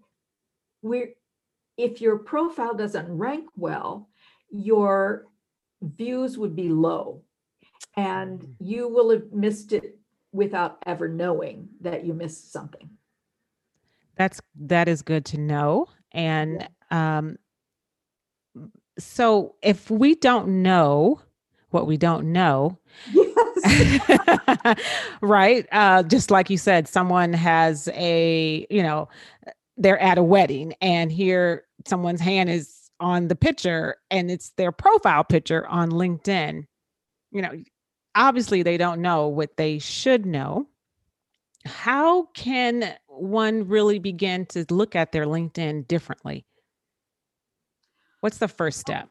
we're 0.82 1.14
if 1.78 2.00
your 2.00 2.18
profile 2.18 2.74
doesn't 2.74 3.08
rank 3.08 3.46
well, 3.56 4.08
your 4.50 5.26
views 5.80 6.38
would 6.38 6.54
be 6.54 6.68
low 6.68 7.22
and 7.96 8.40
mm. 8.40 8.54
you 8.58 8.88
will 8.88 9.10
have 9.10 9.32
missed 9.32 9.72
it 9.72 9.98
without 10.32 10.78
ever 10.86 11.08
knowing 11.08 11.68
that 11.80 12.04
you 12.04 12.14
missed 12.14 12.52
something. 12.52 12.88
That's 14.16 14.40
that 14.60 14.88
is 14.88 15.02
good 15.02 15.24
to 15.26 15.38
know. 15.38 15.88
And 16.12 16.68
yeah. 16.90 17.18
um 17.18 17.38
so 18.98 19.54
if 19.62 19.90
we 19.90 20.14
don't 20.14 20.62
know 20.62 21.20
what 21.70 21.86
we 21.86 21.96
don't 21.96 22.32
know, 22.32 22.78
yes. 23.12 24.78
right? 25.22 25.66
Uh 25.72 26.02
just 26.02 26.30
like 26.30 26.50
you 26.50 26.58
said, 26.58 26.88
someone 26.88 27.32
has 27.32 27.88
a, 27.94 28.66
you 28.70 28.82
know, 28.82 29.08
they're 29.76 29.98
at 29.98 30.18
a 30.18 30.22
wedding 30.22 30.74
and 30.80 31.10
here 31.10 31.64
someone's 31.86 32.20
hand 32.20 32.50
is 32.50 32.90
on 33.00 33.28
the 33.28 33.34
picture 33.34 33.96
and 34.10 34.30
it's 34.30 34.50
their 34.50 34.72
profile 34.72 35.24
picture 35.24 35.66
on 35.66 35.90
LinkedIn. 35.90 36.64
You 37.32 37.42
know, 37.42 37.50
obviously 38.14 38.62
they 38.62 38.76
don't 38.76 39.00
know 39.00 39.28
what 39.28 39.56
they 39.56 39.78
should 39.78 40.26
know. 40.26 40.68
How 41.64 42.24
can 42.34 42.94
one 43.06 43.68
really 43.68 43.98
begin 43.98 44.46
to 44.46 44.64
look 44.70 44.96
at 44.96 45.12
their 45.12 45.26
LinkedIn 45.26 45.86
differently? 45.86 46.44
What's 48.20 48.38
the 48.38 48.48
first 48.48 48.80
step? 48.80 49.08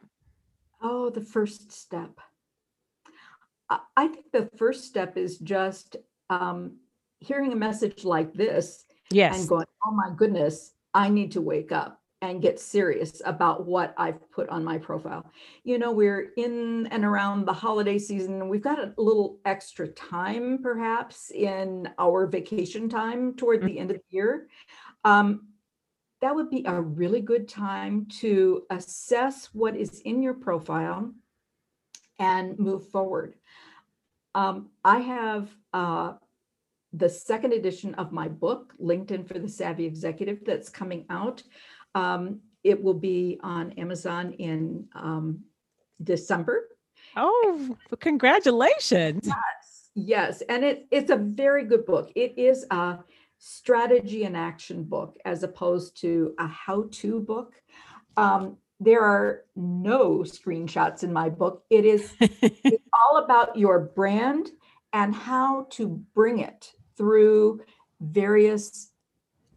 Oh, 0.82 1.10
the 1.10 1.22
first 1.22 1.72
step. 1.72 2.20
I 3.70 4.08
think 4.08 4.32
the 4.34 4.50
first 4.58 4.86
step 4.86 5.18
is 5.18 5.38
just 5.38 5.96
um, 6.30 6.78
hearing 7.20 7.54
a 7.54 7.56
message 7.56 8.04
like 8.04 8.34
this 8.34 8.84
yes. 9.12 9.40
and 9.40 9.48
going, 9.48 9.66
oh 9.86 9.92
my 9.92 10.10
goodness, 10.16 10.74
I 10.94 11.08
need 11.08 11.32
to 11.34 11.42
wake 11.42 11.72
up 11.72 12.01
and 12.22 12.42
get 12.42 12.60
serious 12.60 13.22
about 13.26 13.66
what 13.66 13.96
I've 13.98 14.32
put 14.32 14.48
on 14.50 14.64
my 14.64 14.78
profile. 14.78 15.32
You 15.64 15.80
know, 15.80 15.92
we're 15.92 16.32
in 16.38 16.88
and 16.88 17.04
around 17.04 17.46
the 17.46 17.54
holiday 17.54 17.98
season. 17.98 18.48
We've 18.48 18.62
got 18.62 18.80
a 18.80 18.94
little 18.98 19.40
extra 19.46 19.88
time, 19.88 20.60
perhaps, 20.62 21.32
in 21.32 21.90
our 21.98 22.28
vacation 22.28 22.90
time 22.90 23.36
toward 23.36 23.62
the 23.62 23.68
mm-hmm. 23.68 23.80
end 23.80 23.92
of 23.92 23.98
the 23.98 24.16
year. 24.16 24.48
Um, 25.04 25.48
that 26.22 26.36
would 26.36 26.52
be 26.52 26.64
a 26.68 26.80
really 26.80 27.22
good 27.22 27.48
time 27.48 28.06
to 28.20 28.64
assess 28.70 29.50
what 29.54 29.76
is 29.76 30.02
in 30.02 30.22
your 30.22 30.36
profile 30.36 31.12
and 32.20 32.60
move 32.60 32.88
forward. 32.90 33.34
Um, 34.36 34.70
I 34.86 35.00
have 35.00 35.50
uh, 35.74 36.14
the 36.94 37.10
second 37.10 37.54
edition 37.54 37.96
of 37.96 38.12
my 38.12 38.28
book, 38.28 38.74
LinkedIn 38.80 39.28
for 39.28 39.40
the 39.40 39.50
Savvy 39.50 39.86
Executive, 39.86 40.46
that's 40.46 40.70
coming 40.70 41.06
out. 41.10 41.42
Um, 41.96 42.42
it 42.64 42.82
will 42.82 42.94
be 42.94 43.40
on 43.42 43.72
Amazon 43.74 44.34
in 44.34 44.88
um, 44.96 45.44
December. 46.04 46.68
Oh, 47.16 47.78
congratulations. 48.00 49.28
Yes, 49.28 49.90
yes. 49.96 50.42
And 50.48 50.64
it, 50.64 50.88
it's 50.92 51.12
a 51.12 51.18
very 51.18 51.66
good 51.66 51.86
book. 51.86 52.12
It 52.16 52.38
is 52.38 52.66
a 52.72 53.00
strategy 53.40 54.24
and 54.24 54.38
action 54.38 54.84
book 54.84 55.18
as 55.26 55.44
opposed 55.44 56.00
to 56.02 56.34
a 56.38 56.48
how 56.48 56.88
to 56.92 57.20
book. 57.20 57.56
Um, 58.16 58.58
there 58.80 59.02
are 59.02 59.44
no 59.56 60.20
screenshots 60.20 61.04
in 61.04 61.12
my 61.12 61.30
book. 61.30 61.64
It 61.70 61.86
is 61.86 62.14
it's 62.20 62.84
all 62.94 63.18
about 63.18 63.56
your 63.56 63.80
brand 63.80 64.52
and 64.94 65.14
how 65.14 65.68
to 65.72 65.88
bring 66.14 66.40
it 66.40 66.72
through 66.98 67.62
various 68.00 68.92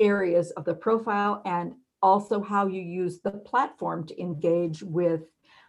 areas 0.00 0.50
of 0.52 0.64
the 0.64 0.74
profile 0.74 1.42
and 1.44 1.74
also 2.04 2.42
how 2.42 2.66
you 2.66 2.82
use 2.82 3.20
the 3.20 3.30
platform 3.30 4.06
to 4.06 4.20
engage 4.20 4.82
with 4.82 5.22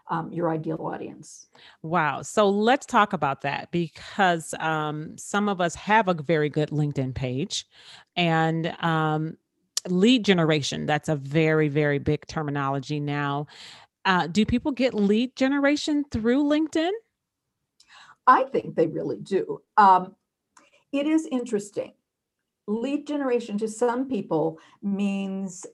um, 0.09 0.31
your 0.33 0.51
ideal 0.51 0.81
audience. 0.81 1.47
Wow. 1.81 2.21
So 2.21 2.49
let's 2.49 2.85
talk 2.85 3.13
about 3.13 3.41
that 3.41 3.71
because 3.71 4.53
um, 4.59 5.17
some 5.17 5.47
of 5.47 5.61
us 5.61 5.73
have 5.75 6.09
a 6.09 6.13
very 6.13 6.49
good 6.49 6.69
LinkedIn 6.69 7.15
page 7.15 7.65
and 8.17 8.67
um, 8.83 9.37
lead 9.87 10.25
generation. 10.25 10.85
That's 10.85 11.07
a 11.09 11.15
very, 11.15 11.69
very 11.69 11.99
big 11.99 12.27
terminology 12.27 12.99
now. 12.99 13.47
Uh, 14.03 14.27
do 14.27 14.45
people 14.45 14.73
get 14.73 14.93
lead 14.93 15.35
generation 15.37 16.03
through 16.11 16.43
LinkedIn? 16.43 16.91
I 18.27 18.43
think 18.43 18.75
they 18.75 18.87
really 18.87 19.17
do. 19.21 19.61
Um, 19.77 20.15
it 20.91 21.07
is 21.07 21.27
interesting. 21.31 21.93
Lead 22.67 23.07
generation 23.07 23.57
to 23.59 23.67
some 23.67 24.09
people 24.09 24.59
means 24.83 25.65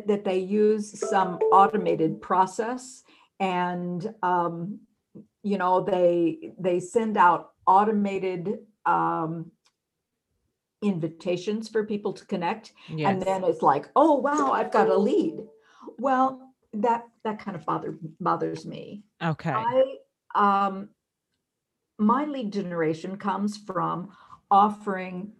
that 0.00 0.24
they 0.24 0.38
use 0.38 0.98
some 1.08 1.36
automated 1.52 2.20
process 2.20 3.02
and 3.40 4.14
um, 4.22 4.80
you 5.42 5.58
know 5.58 5.82
they 5.82 6.52
they 6.58 6.80
send 6.80 7.16
out 7.16 7.50
automated 7.66 8.58
um, 8.86 9.50
invitations 10.82 11.68
for 11.68 11.84
people 11.84 12.12
to 12.12 12.24
connect. 12.26 12.72
Yes. 12.88 13.10
and 13.10 13.22
then 13.22 13.44
it's 13.44 13.62
like 13.62 13.88
oh 13.96 14.14
wow 14.14 14.52
i've 14.52 14.72
got 14.72 14.88
a 14.88 14.96
lead. 14.96 15.40
Well 15.98 16.40
that 16.74 17.04
that 17.24 17.38
kind 17.38 17.56
of 17.56 17.64
bother 17.66 17.98
bothers 18.20 18.64
me. 18.64 19.02
Okay. 19.22 19.52
I 19.52 19.96
um 20.34 20.88
my 21.98 22.24
lead 22.24 22.52
generation 22.52 23.16
comes 23.16 23.56
from 23.56 24.10
offering 24.50 25.32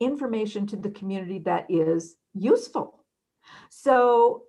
information 0.00 0.66
to 0.66 0.76
the 0.76 0.90
community 0.90 1.38
that 1.40 1.66
is 1.68 2.16
useful 2.34 3.03
so 3.70 4.44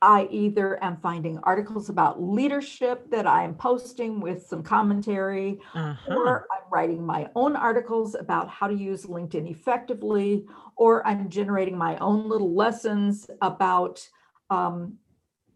I 0.00 0.28
either 0.30 0.82
am 0.82 0.98
finding 0.98 1.38
articles 1.38 1.88
about 1.88 2.22
leadership 2.22 3.10
that 3.10 3.26
I 3.26 3.42
am 3.42 3.54
posting 3.54 4.20
with 4.20 4.46
some 4.46 4.62
commentary, 4.62 5.60
uh-huh. 5.74 6.14
or 6.14 6.46
I'm 6.52 6.70
writing 6.70 7.04
my 7.04 7.28
own 7.34 7.56
articles 7.56 8.14
about 8.14 8.48
how 8.48 8.68
to 8.68 8.74
use 8.74 9.06
LinkedIn 9.06 9.50
effectively, 9.50 10.46
or 10.76 11.04
I'm 11.06 11.28
generating 11.28 11.76
my 11.76 11.96
own 11.96 12.28
little 12.28 12.54
lessons 12.54 13.28
about 13.42 14.06
um, 14.50 14.98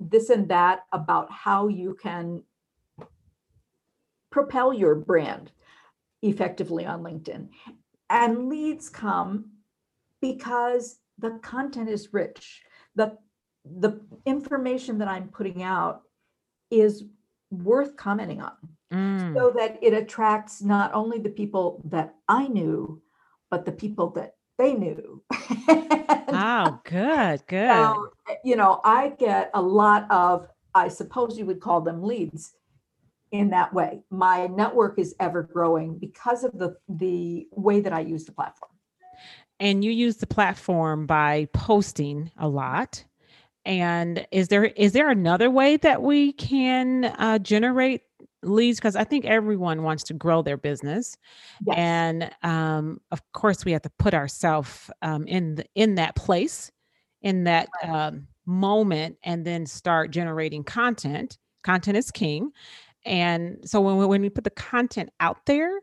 this 0.01 0.31
and 0.31 0.49
that, 0.49 0.81
about 0.91 1.31
how 1.31 1.69
you 1.69 1.97
can 2.01 2.43
propel 4.31 4.73
your 4.73 4.97
brand 4.97 5.53
effectively 6.23 6.85
on 6.85 7.03
LinkedIn. 7.03 7.49
And 8.11 8.49
leads 8.49 8.89
come 8.89 9.53
because 10.21 10.99
the 11.23 11.39
content 11.43 11.89
is 11.89 12.13
rich. 12.13 12.63
The 12.95 13.17
the 13.65 14.01
information 14.27 14.99
that 14.99 15.09
I'm 15.09 15.29
putting 15.29 15.63
out 15.63 16.03
is 16.71 17.05
worth 17.51 17.97
commenting 17.97 18.43
on 18.43 18.57
mm. 18.93 19.35
so 19.35 19.53
that 19.57 19.79
it 19.81 19.95
attracts 19.95 20.63
not 20.63 20.93
only 20.93 21.19
the 21.19 21.31
people 21.31 21.81
that 21.85 22.15
I 22.29 22.49
knew, 22.49 23.01
but 23.51 23.65
the 23.65 23.73
people 23.73 24.11
that 24.11 24.35
they 24.59 24.75
knew. 24.75 25.23
oh, 25.69 26.81
good, 26.85 27.47
good. 27.47 27.71
So, 27.71 28.09
you 28.45 28.57
know, 28.57 28.81
I 28.85 29.11
get 29.11 29.51
a 29.55 29.63
lot 29.63 30.11
of, 30.11 30.49
I 30.75 30.89
suppose 30.89 31.39
you 31.39 31.47
would 31.47 31.61
call 31.61 31.83
them 31.83 32.03
leads 32.03 32.55
in 33.31 33.51
that 33.51 33.73
way. 33.73 34.03
My 34.11 34.49
network 34.49 34.99
is 34.99 35.15
ever 35.21 35.43
growing 35.43 35.99
because 35.99 36.43
of 36.43 36.59
the 36.59 36.77
the 36.89 37.49
way 37.53 37.81
that 37.81 37.93
I 37.93 38.01
use 38.01 38.25
the 38.25 38.33
platform 38.33 38.72
and 39.63 39.85
you 39.85 39.93
use 39.93 40.17
the 40.17 40.27
platform 40.27 41.07
by 41.07 41.47
posting 41.53 42.33
a 42.37 42.49
lot. 42.49 43.05
And 43.65 44.27
is 44.33 44.49
there 44.49 44.65
is 44.65 44.91
there 44.93 45.09
another 45.09 45.49
way 45.51 45.77
that 45.77 46.03
we 46.03 46.33
can 46.33 47.05
uh, 47.05 47.39
generate 47.39 48.03
leads? 48.43 48.81
Because 48.81 48.97
i 48.97 49.05
think 49.05 49.25
everyone 49.25 49.85
wants 49.85 50.03
to 50.03 50.15
grow 50.15 50.43
their 50.43 50.57
business. 50.57 51.17
Yes. 51.65 51.77
and 51.79 52.31
um, 52.43 53.01
of 53.13 53.23
course 53.33 53.65
we 53.65 53.71
have 53.71 53.83
to 53.83 53.91
put 54.01 54.15
ourselves 54.15 54.91
um, 55.01 55.29
in 55.29 55.55
the, 55.55 55.65
in 55.77 55.95
that 55.95 56.17
place 56.17 56.73
in 57.23 57.45
that 57.45 57.69
um, 57.85 58.27
moment 58.45 59.17
and 59.23 59.45
then 59.47 59.65
start 59.65 60.11
generating 60.11 60.65
content. 60.65 61.39
Content 61.63 61.97
is 61.97 62.11
king. 62.11 62.51
And 63.05 63.59
so 63.65 63.81
when 63.81 63.97
we, 63.97 64.07
when 64.07 64.23
we 64.23 64.29
put 64.29 64.43
the 64.43 64.51
content 64.51 65.11
out 65.21 65.47
there 65.47 65.81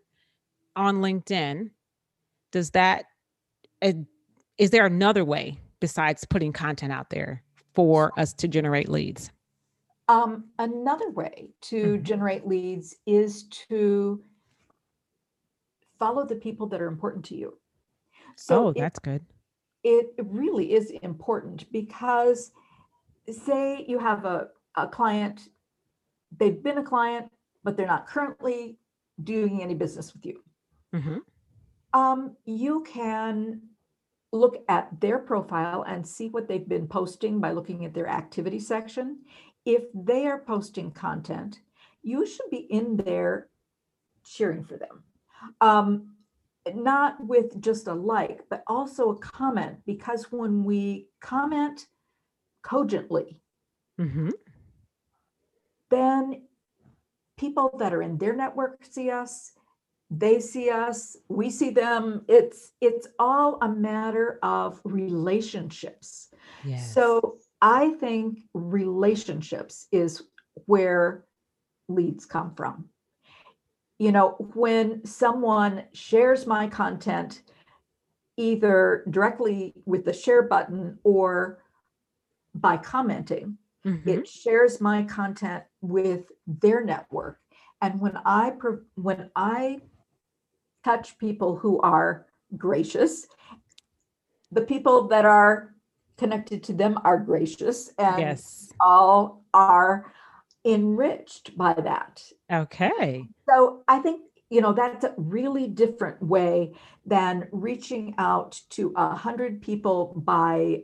on 0.75 0.97
linkedin 0.97 1.71
does 2.51 2.71
that 2.71 3.05
is 3.81 4.69
there 4.71 4.85
another 4.85 5.23
way 5.25 5.57
besides 5.79 6.25
putting 6.25 6.51
content 6.53 6.91
out 6.91 7.09
there 7.09 7.43
for 7.73 8.11
us 8.19 8.33
to 8.33 8.47
generate 8.47 8.89
leads? 8.89 9.31
Um, 10.07 10.49
another 10.57 11.09
way 11.11 11.49
to 11.61 11.97
Mhm. 11.97 12.03
generate 12.03 12.47
leads 12.47 12.95
is 13.05 13.43
to 13.69 14.23
follow 15.99 16.25
the 16.25 16.35
people 16.35 16.67
that 16.67 16.81
are 16.81 16.87
important 16.87 17.25
to 17.25 17.35
you. 17.35 17.59
So 18.35 18.67
oh, 18.67 18.69
it- 18.69 18.79
that's 18.79 18.99
good. 18.99 19.25
it 19.83 20.07
really 20.17 20.73
is 20.73 20.91
important 20.91 21.71
because 21.71 22.51
say 23.31 23.85
you 23.87 23.99
have 23.99 24.25
a, 24.25 24.49
a 24.75 24.87
client, 24.87 25.49
they've 26.37 26.61
been 26.61 26.79
a 26.79 26.83
client, 26.83 27.31
but 27.63 27.77
they're 27.77 27.87
not 27.87 28.07
currently 28.07 28.77
doing 29.23 29.61
any 29.61 29.75
business 29.75 30.13
with 30.13 30.25
you. 30.25 30.43
hmm 30.93 31.17
Um, 31.93 32.36
you 32.45 32.84
can 32.88 33.62
look 34.32 34.63
at 34.67 35.02
their 35.02 35.19
profile 35.19 35.84
and 35.88 36.08
see 36.08 36.30
what 36.30 36.47
they've 36.47 36.69
been 36.69 36.88
posting 36.88 37.39
by 37.39 37.52
looking 37.52 37.86
at 37.86 37.93
their 37.93 38.08
activity 38.08 38.60
section. 38.60 39.19
If 39.65 39.84
they 39.93 40.28
are 40.28 40.39
posting 40.39 40.91
content, 40.91 41.60
you 42.04 42.25
should 42.25 42.49
be 42.52 42.67
in 42.69 42.97
there 42.97 43.49
cheering 44.23 44.63
for 44.63 44.78
them. 44.78 45.04
Um, 45.62 46.15
not 46.73 47.15
with 47.25 47.60
just 47.62 47.88
a 47.88 47.93
like, 47.93 48.41
but 48.49 48.63
also 48.67 49.10
a 49.10 49.17
comment, 49.17 49.78
because 49.86 50.32
when 50.32 50.63
we 50.63 51.08
comment 51.21 51.88
cogently, 52.62 53.39
hmm 53.97 54.30
then 55.89 56.43
people 57.36 57.75
that 57.80 57.93
are 57.95 58.04
in 58.04 58.17
their 58.19 58.36
network 58.36 58.86
see 58.86 59.10
us 59.10 59.54
they 60.11 60.39
see 60.39 60.69
us 60.69 61.17
we 61.27 61.49
see 61.49 61.69
them 61.69 62.23
it's 62.27 62.71
it's 62.81 63.07
all 63.19 63.59
a 63.61 63.69
matter 63.69 64.39
of 64.41 64.81
relationships 64.83 66.29
Yes. 66.65 66.93
so 66.93 67.37
i 67.61 67.91
think 67.99 68.39
relationships 68.53 69.87
is 69.91 70.23
where 70.65 71.25
leads 71.87 72.25
come 72.25 72.55
from 72.55 72.89
you 73.99 74.11
know 74.11 74.29
when 74.55 75.05
someone 75.05 75.83
shares 75.93 76.47
my 76.47 76.67
content 76.67 77.43
either 78.37 79.03
directly 79.09 79.73
with 79.85 80.05
the 80.05 80.13
share 80.13 80.41
button 80.43 80.97
or 81.03 81.59
by 82.55 82.77
commenting 82.77 83.57
Mhm. 83.85 84.07
it 84.07 84.27
shares 84.27 84.81
my 84.81 85.03
content 85.03 85.63
with 85.81 86.31
their 86.47 86.83
network 86.83 87.39
and 87.81 88.01
when 88.01 88.17
i 88.25 88.51
when 88.95 89.29
i 89.35 89.79
touch 90.83 91.17
people 91.17 91.55
who 91.55 91.79
are 91.81 92.27
gracious 92.57 93.27
the 94.51 94.61
people 94.61 95.07
that 95.07 95.25
are 95.25 95.75
connected 96.17 96.63
to 96.63 96.73
them 96.73 96.97
are 97.03 97.19
gracious 97.19 97.91
and 97.97 98.19
yes. 98.19 98.73
all 98.79 99.43
are 99.53 100.11
enriched 100.65 101.57
by 101.57 101.73
that 101.73 102.23
Okay. 102.51 103.25
so 103.47 103.83
i 103.87 103.99
think 103.99 104.21
you 104.49 104.61
know 104.61 104.73
that's 104.73 105.05
a 105.05 105.13
really 105.17 105.67
different 105.67 106.21
way 106.21 106.73
than 107.05 107.47
reaching 107.51 108.15
out 108.17 108.59
to 108.69 108.93
a 108.95 109.15
hundred 109.15 109.61
people 109.61 110.13
by 110.17 110.81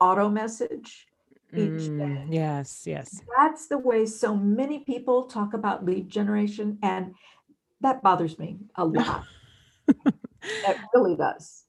auto 0.00 0.28
message 0.28 1.06
each 1.54 1.86
day. 1.86 2.16
Mm, 2.16 2.26
yes. 2.30 2.84
Yes. 2.86 3.20
That's 3.36 3.66
the 3.68 3.78
way 3.78 4.06
so 4.06 4.34
many 4.34 4.80
people 4.80 5.24
talk 5.24 5.54
about 5.54 5.84
lead 5.84 6.08
generation, 6.08 6.78
and 6.82 7.14
that 7.82 8.02
bothers 8.02 8.38
me 8.38 8.58
a 8.76 8.84
lot. 8.84 9.24
that 9.86 10.76
really 10.94 11.16
does. 11.16 11.64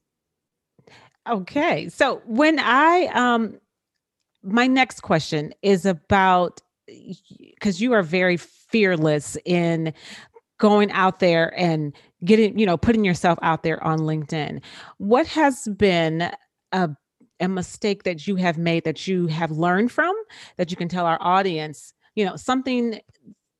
Okay. 1.30 1.89
So 1.89 2.21
when 2.26 2.60
I 2.60 3.06
um 3.13 3.60
my 4.43 4.67
next 4.67 5.02
question 5.02 5.54
is 5.62 5.86
about 5.86 6.62
because 6.86 7.82
you 7.82 7.93
are 7.93 8.04
very 8.04 8.38
fearless 8.38 9.38
in 9.45 9.93
going 10.60 10.91
out 10.91 11.19
there 11.19 11.58
and 11.58 11.95
getting, 12.26 12.58
you 12.58 12.65
know, 12.65 12.78
putting 12.78 13.06
yourself 13.06 13.39
out 13.41 13.63
there 13.63 13.82
on 13.84 13.99
LinkedIn. 13.99 14.62
What 14.97 15.28
has 15.28 15.67
been 15.78 16.30
a 16.71 16.89
a 17.39 17.47
mistake 17.47 18.04
that 18.04 18.28
you 18.28 18.36
have 18.36 18.58
made 18.58 18.84
that 18.84 19.08
you 19.08 19.28
have 19.28 19.52
learned 19.52 19.91
from 19.91 20.15
that 20.58 20.71
you 20.71 20.78
can 20.78 20.88
tell 20.88 21.06
our 21.06 21.17
audience, 21.19 21.93
you 22.15 22.23
know, 22.23 22.36
something 22.36 22.99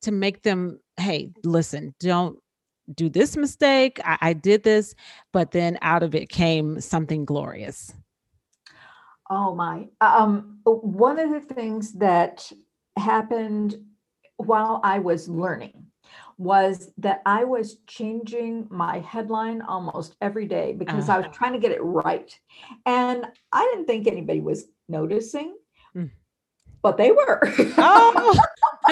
to 0.02 0.12
make 0.12 0.42
them, 0.42 0.78
hey, 0.96 1.30
listen, 1.44 1.94
don't 1.98 2.38
do 2.94 3.08
this 3.08 3.36
mistake. 3.36 4.00
I, 4.04 4.18
I 4.20 4.32
did 4.32 4.62
this, 4.62 4.94
but 5.32 5.52
then 5.52 5.78
out 5.82 6.02
of 6.02 6.14
it 6.14 6.28
came 6.28 6.80
something 6.80 7.24
glorious. 7.24 7.94
Oh 9.30 9.54
my. 9.54 9.88
Um, 10.00 10.58
one 10.64 11.18
of 11.18 11.30
the 11.30 11.40
things 11.40 11.92
that 11.94 12.50
happened 12.96 13.76
while 14.36 14.80
I 14.84 14.98
was 14.98 15.28
learning 15.28 15.86
was 16.36 16.90
that 16.98 17.22
I 17.24 17.44
was 17.44 17.76
changing 17.86 18.66
my 18.70 18.98
headline 19.00 19.62
almost 19.62 20.16
every 20.20 20.46
day 20.46 20.74
because 20.74 21.08
I 21.08 21.16
was 21.18 21.26
Uh-huh. 21.26 21.34
trying 21.34 21.52
to 21.54 21.58
get 21.58 21.72
it 21.72 21.82
right. 21.82 22.38
And 22.84 23.24
I 23.52 23.64
didn't 23.72 23.86
think 23.86 24.06
anybody 24.06 24.40
was 24.40 24.66
noticing, 24.88 25.56
Mm. 25.96 26.10
but 26.82 26.96
they 26.98 27.12
were. 27.12 27.40
Oh, 27.78 28.36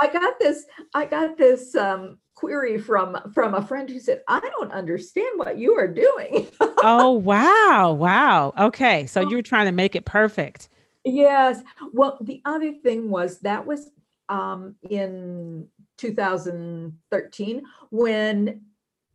I 0.00 0.08
got 0.12 0.38
this, 0.38 0.64
I 0.94 1.04
got 1.04 1.36
this 1.36 1.74
um, 1.74 2.18
query 2.44 2.78
from 2.78 3.16
from 3.32 3.54
a 3.54 3.66
friend 3.66 3.88
who 3.88 3.98
said, 3.98 4.22
I 4.28 4.40
don't 4.40 4.70
understand 4.70 5.38
what 5.38 5.58
you 5.58 5.78
are 5.78 5.88
doing. 5.88 6.48
oh, 6.82 7.12
wow. 7.12 7.92
Wow. 7.92 8.52
Okay. 8.58 9.06
So 9.06 9.20
you 9.22 9.36
were 9.36 9.42
trying 9.42 9.66
to 9.66 9.72
make 9.72 9.96
it 9.96 10.04
perfect. 10.04 10.68
Yes. 11.04 11.62
Well, 11.92 12.18
the 12.20 12.42
other 12.44 12.72
thing 12.72 13.08
was 13.08 13.40
that 13.40 13.66
was 13.66 13.90
um, 14.28 14.74
in 14.90 15.68
2013 15.98 17.62
when 17.90 18.60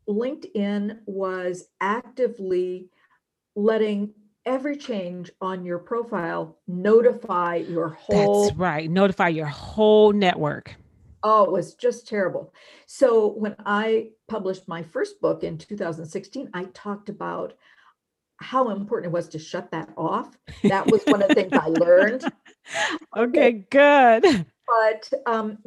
LinkedIn 0.08 1.00
was 1.06 1.68
actively 1.82 2.89
letting 3.56 4.13
every 4.46 4.78
change 4.78 5.30
on 5.42 5.65
your 5.65 5.78
profile 5.78 6.58
notify 6.68 7.56
your 7.58 7.89
whole 7.89 8.46
That's 8.46 8.58
right. 8.58 8.89
Notify 8.89 9.28
your 9.30 9.46
whole 9.46 10.13
network. 10.13 10.76
Oh, 11.24 11.44
it 11.44 11.52
was 11.52 11.76
just 11.76 12.08
terrible. 12.08 12.54
So 12.86 13.28
when 13.28 13.56
I 13.66 14.10
published 14.28 14.68
my 14.68 14.84
first 14.84 15.20
book 15.22 15.44
in 15.44 15.58
2016, 15.58 16.50
I 16.54 16.66
talked 16.74 17.10
about 17.10 17.54
how 18.38 18.70
important 18.70 19.12
it 19.12 19.14
was 19.14 19.28
to 19.30 19.40
shut 19.40 19.72
that 19.72 19.90
off. 19.98 20.38
That 20.64 20.90
was 20.90 21.04
one 21.04 21.22
of 21.22 21.28
the 21.28 21.36
things 21.36 21.54
I 21.54 21.68
learned. 21.68 22.26
Okay, 23.18 23.66
good. 23.72 24.46
But 24.68 25.12
um, 25.26 25.58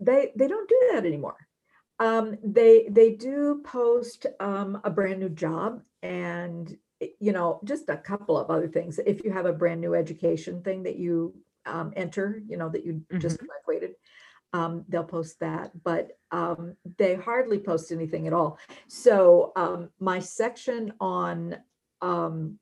they 0.00 0.32
they 0.34 0.48
don't 0.48 0.68
do 0.68 0.88
that 0.90 1.06
anymore. 1.06 1.36
Um, 2.00 2.36
they 2.42 2.86
they 2.90 3.12
do 3.12 3.62
post 3.64 4.26
um, 4.40 4.80
a 4.82 4.90
brand 4.90 5.20
new 5.20 5.28
job 5.28 5.82
and 6.02 6.76
eh, 7.00 7.08
you 7.20 7.30
know 7.30 7.60
just 7.62 7.88
a 7.88 7.96
couple 7.96 8.36
of 8.36 8.50
other 8.50 8.66
things. 8.66 8.98
If 9.06 9.22
you 9.22 9.30
have 9.30 9.46
a 9.46 9.52
brand 9.52 9.80
new 9.80 9.94
education 9.94 10.62
thing 10.62 10.82
that 10.82 10.96
you 10.96 11.36
um, 11.64 11.92
enter, 11.94 12.42
you 12.48 12.56
know 12.56 12.68
that 12.70 12.84
you 12.84 13.02
just 13.18 13.38
graduated, 13.38 13.94
um, 14.54 14.84
they'll 14.88 15.02
post 15.02 15.40
that, 15.40 15.72
but 15.82 16.12
um, 16.30 16.76
they 16.96 17.16
hardly 17.16 17.58
post 17.58 17.90
anything 17.90 18.28
at 18.28 18.32
all. 18.32 18.56
So 18.86 19.52
um, 19.56 19.90
my 19.98 20.20
section 20.20 20.92
on 21.00 21.56
um, 22.00 22.60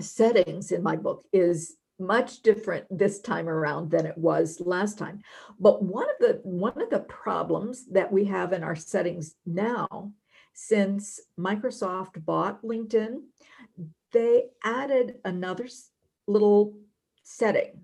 settings 0.00 0.70
in 0.70 0.82
my 0.82 0.96
book 0.96 1.24
is 1.32 1.76
much 1.98 2.42
different 2.42 2.84
this 2.90 3.20
time 3.20 3.48
around 3.48 3.90
than 3.90 4.04
it 4.04 4.18
was 4.18 4.60
last 4.60 4.98
time. 4.98 5.22
But 5.58 5.82
one 5.82 6.08
of 6.10 6.16
the 6.20 6.40
one 6.44 6.80
of 6.80 6.90
the 6.90 7.00
problems 7.00 7.86
that 7.86 8.12
we 8.12 8.26
have 8.26 8.52
in 8.52 8.62
our 8.62 8.76
settings 8.76 9.34
now, 9.46 10.12
since 10.52 11.20
Microsoft 11.40 12.22
bought 12.22 12.62
LinkedIn, 12.62 13.22
they 14.12 14.44
added 14.62 15.16
another 15.24 15.68
little 16.26 16.74
setting, 17.22 17.80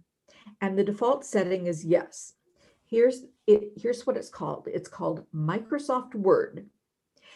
and 0.60 0.78
the 0.78 0.84
default 0.84 1.24
setting 1.24 1.66
is 1.66 1.86
yes. 1.86 2.34
Here's 2.88 3.24
it. 3.46 3.72
Here's 3.76 4.06
what 4.06 4.16
it's 4.16 4.28
called. 4.28 4.68
It's 4.72 4.88
called 4.88 5.26
Microsoft 5.34 6.14
Word, 6.14 6.66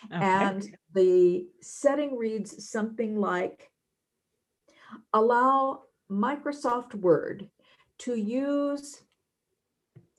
Okay. 0.07 0.25
and 0.25 0.77
the 0.95 1.49
setting 1.61 2.17
reads 2.17 2.69
something 2.69 3.19
like 3.19 3.71
allow 5.13 5.83
Microsoft 6.11 6.95
Word 6.95 7.49
to 7.99 8.15
use 8.15 9.03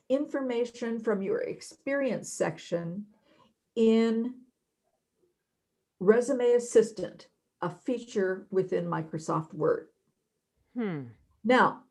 information 0.10 1.00
from 1.00 1.22
your 1.22 1.40
experience 1.42 2.34
section 2.34 3.06
in 3.76 4.34
Resume 6.00 6.54
Assistant, 6.54 7.28
a 7.62 7.70
feature 7.70 8.48
within 8.52 8.86
Microsoft 8.86 9.54
Word. 9.54 9.88
Hmm. 10.76 11.04
Now, 11.44 11.84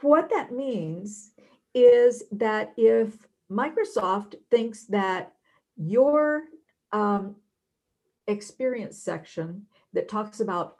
what 0.00 0.30
that 0.30 0.52
means 0.52 1.32
is 1.76 2.24
that 2.32 2.72
if 2.78 3.14
Microsoft 3.50 4.34
thinks 4.50 4.84
that 4.86 5.34
your 5.76 6.44
um, 6.92 7.36
experience 8.26 8.98
section 8.98 9.66
that 9.92 10.08
talks 10.08 10.40
about 10.40 10.78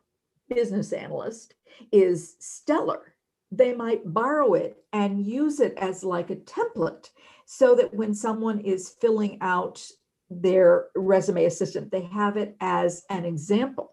business 0.48 0.92
analyst 0.92 1.54
is 1.92 2.36
stellar, 2.38 3.14
they 3.52 3.74
might 3.74 4.12
borrow 4.12 4.54
it 4.54 4.82
and 4.94 5.24
use 5.24 5.60
it 5.60 5.74
as 5.76 6.02
like 6.02 6.30
a 6.30 6.36
template 6.36 7.10
so 7.44 7.74
that 7.76 7.92
when 7.92 8.14
someone 8.14 8.60
is 8.60 8.96
filling 9.00 9.38
out 9.42 9.86
their 10.30 10.86
resume 10.96 11.44
assistant, 11.44 11.92
they 11.92 12.02
have 12.02 12.38
it 12.38 12.56
as 12.60 13.04
an 13.10 13.26
example. 13.26 13.92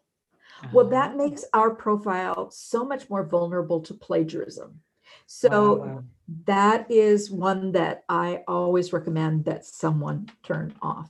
Well, 0.72 0.88
that 0.90 1.16
Ah, 1.16 1.18
makes 1.18 1.44
our 1.54 1.76
profile 1.76 2.50
so 2.50 2.86
much 2.86 3.10
more 3.10 3.26
vulnerable 3.26 3.82
to 3.82 3.94
plagiarism. 3.94 4.83
So 5.28 5.76
wow. 5.76 6.04
that 6.46 6.90
is 6.92 7.32
one 7.32 7.72
that 7.74 8.04
I 8.10 8.44
always 8.48 8.94
recommend 8.94 9.46
that 9.46 9.66
someone 9.66 10.30
turn 10.44 10.74
off. 10.82 11.10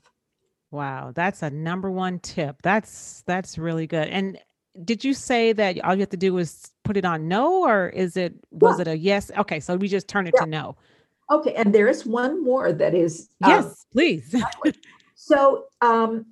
Wow, 0.72 1.12
that's 1.14 1.44
a 1.44 1.50
number 1.50 1.92
one 1.92 2.20
tip. 2.20 2.62
That's 2.64 3.24
that's 3.28 3.58
really 3.58 3.86
good. 3.86 4.08
And 4.08 4.40
did 4.84 5.04
you 5.04 5.14
say 5.14 5.54
that 5.54 5.80
all 5.84 5.94
you 5.94 6.00
have 6.00 6.10
to 6.10 6.18
do 6.18 6.36
is 6.40 6.72
put 6.84 6.98
it 6.98 7.06
on 7.06 7.28
no, 7.28 7.64
or 7.64 7.90
is 7.90 8.18
it 8.18 8.34
was 8.50 8.80
Yeah. 8.80 8.82
it 8.82 8.88
a 8.88 8.98
yes? 8.98 9.32
Okay, 9.38 9.60
so 9.60 9.76
we 9.76 9.88
just 9.88 10.08
turn 10.08 10.26
it 10.26 10.34
Yeah. 10.36 10.46
to 10.46 10.50
no. 10.50 10.76
Okay, 11.32 11.54
and 11.54 11.74
there 11.74 11.88
is 11.88 12.06
one 12.06 12.44
more 12.44 12.74
that 12.74 12.96
is 12.96 13.30
um, 13.44 13.52
Yes, 13.52 13.86
please. 13.92 14.36
So 15.16 15.66
um, 15.80 16.26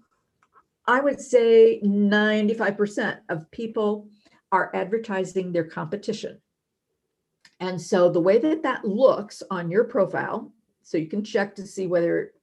I 0.86 1.00
would 1.00 1.22
say 1.22 1.80
95% 1.82 3.20
of 3.30 3.50
people 3.52 4.10
are 4.52 4.70
advertising 4.76 5.54
their 5.54 5.64
competition. 5.64 6.42
And 7.62 7.80
so 7.80 8.10
the 8.10 8.20
way 8.20 8.40
that 8.40 8.64
that 8.64 8.84
looks 8.84 9.44
on 9.52 9.70
your 9.70 9.84
profile, 9.84 10.52
so 10.82 10.98
you 10.98 11.06
can 11.06 11.24
check 11.24 11.56
to 11.56 11.68
see 11.68 11.86
whether 11.86 12.34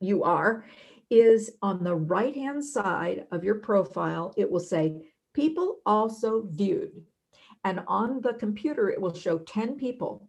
you 0.00 0.22
are, 0.22 0.64
is 1.10 1.50
on 1.62 1.82
the 1.82 1.96
right 1.96 2.34
hand 2.34 2.64
side 2.64 3.26
of 3.32 3.42
your 3.42 3.56
profile, 3.56 4.32
it 4.36 4.48
will 4.48 4.60
say 4.60 5.02
people 5.34 5.80
also 5.84 6.46
viewed. 6.48 6.92
And 7.64 7.82
on 7.88 8.20
the 8.20 8.34
computer, 8.34 8.88
it 8.88 9.00
will 9.00 9.14
show 9.14 9.38
10 9.38 9.76
people. 9.76 10.28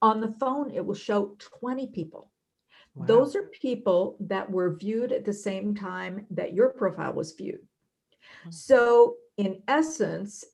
On 0.00 0.18
the 0.18 0.34
phone, 0.40 0.70
it 0.70 0.84
will 0.84 0.94
show 0.94 1.36
20 1.38 1.88
people. 1.88 2.30
Wow. 2.94 3.06
Those 3.06 3.36
are 3.36 3.44
people 3.44 4.16
that 4.20 4.50
were 4.50 4.76
viewed 4.76 5.12
at 5.12 5.26
the 5.26 5.32
same 5.32 5.74
time 5.74 6.26
that 6.30 6.54
your 6.54 6.70
profile 6.70 7.12
was 7.12 7.32
viewed. 7.32 7.60
Hmm. 8.44 8.50
So, 8.50 9.16
in 9.36 9.62
essence, 9.68 10.44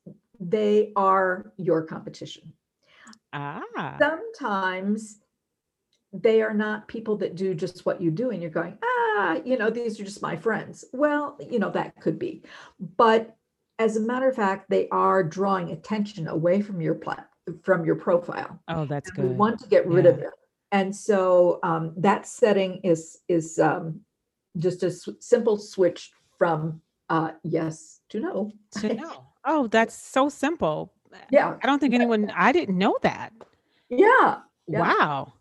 they 0.40 0.92
are 0.96 1.52
your 1.58 1.82
competition. 1.82 2.52
Ah, 3.32 3.96
Sometimes 4.00 5.18
they 6.12 6.42
are 6.42 6.54
not 6.54 6.88
people 6.88 7.16
that 7.18 7.36
do 7.36 7.54
just 7.54 7.86
what 7.86 8.00
you 8.00 8.10
do, 8.10 8.30
and 8.30 8.42
you're 8.42 8.50
going, 8.50 8.76
ah, 8.84 9.38
you 9.44 9.56
know, 9.56 9.70
these 9.70 10.00
are 10.00 10.04
just 10.04 10.22
my 10.22 10.36
friends. 10.36 10.84
Well, 10.92 11.36
you 11.48 11.58
know, 11.58 11.70
that 11.70 12.00
could 12.00 12.18
be. 12.18 12.42
But 12.96 13.36
as 13.78 13.96
a 13.96 14.00
matter 14.00 14.28
of 14.28 14.36
fact, 14.36 14.68
they 14.68 14.88
are 14.90 15.22
drawing 15.22 15.70
attention 15.70 16.26
away 16.28 16.60
from 16.62 16.80
your 16.80 16.94
plat- 16.94 17.28
from 17.62 17.84
your 17.84 17.96
profile 17.96 18.60
oh, 18.68 18.84
that's 18.84 19.10
we 19.16 19.26
good. 19.28 19.36
want 19.36 19.58
to 19.60 19.66
get 19.68 19.86
rid 19.86 20.06
of 20.06 20.18
Yeah. 20.18 20.24
it. 20.28 20.30
And 20.72 20.94
so 20.94 21.58
um, 21.62 21.94
that 21.96 22.26
setting 22.26 22.80
is 22.84 23.18
is 23.28 23.58
um, 23.58 24.00
just 24.58 24.82
a 24.82 24.86
s- 24.88 25.08
simple 25.20 25.56
switch 25.56 26.12
from 26.38 26.80
uh, 27.08 27.32
yes 27.42 28.00
to 28.10 28.20
no. 28.20 28.52
To 28.80 28.94
no. 29.06 29.26
Oh, 29.44 29.66
that's 29.68 29.94
so 29.94 30.28
simple. 30.28 30.92
Yeah, 31.30 31.56
I 31.62 31.66
don't 31.66 31.78
think 31.78 31.94
anyone. 31.94 32.30
I 32.34 32.52
didn't 32.52 32.78
know 32.78 32.96
that. 33.02 33.32
yeah, 33.88 34.38
Yeah. 34.66 34.80
Wow. 34.80 35.32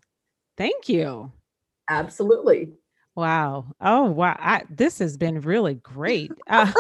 Thank 0.58 0.90
you. 0.90 1.32
absolutely. 1.90 2.74
Wow. 3.16 3.66
Oh, 3.82 4.04
wow. 4.06 4.36
I, 4.40 4.64
this 4.70 5.00
has 5.00 5.18
been 5.18 5.42
really 5.42 5.76
great. 5.76 6.32
Uh, 6.48 6.72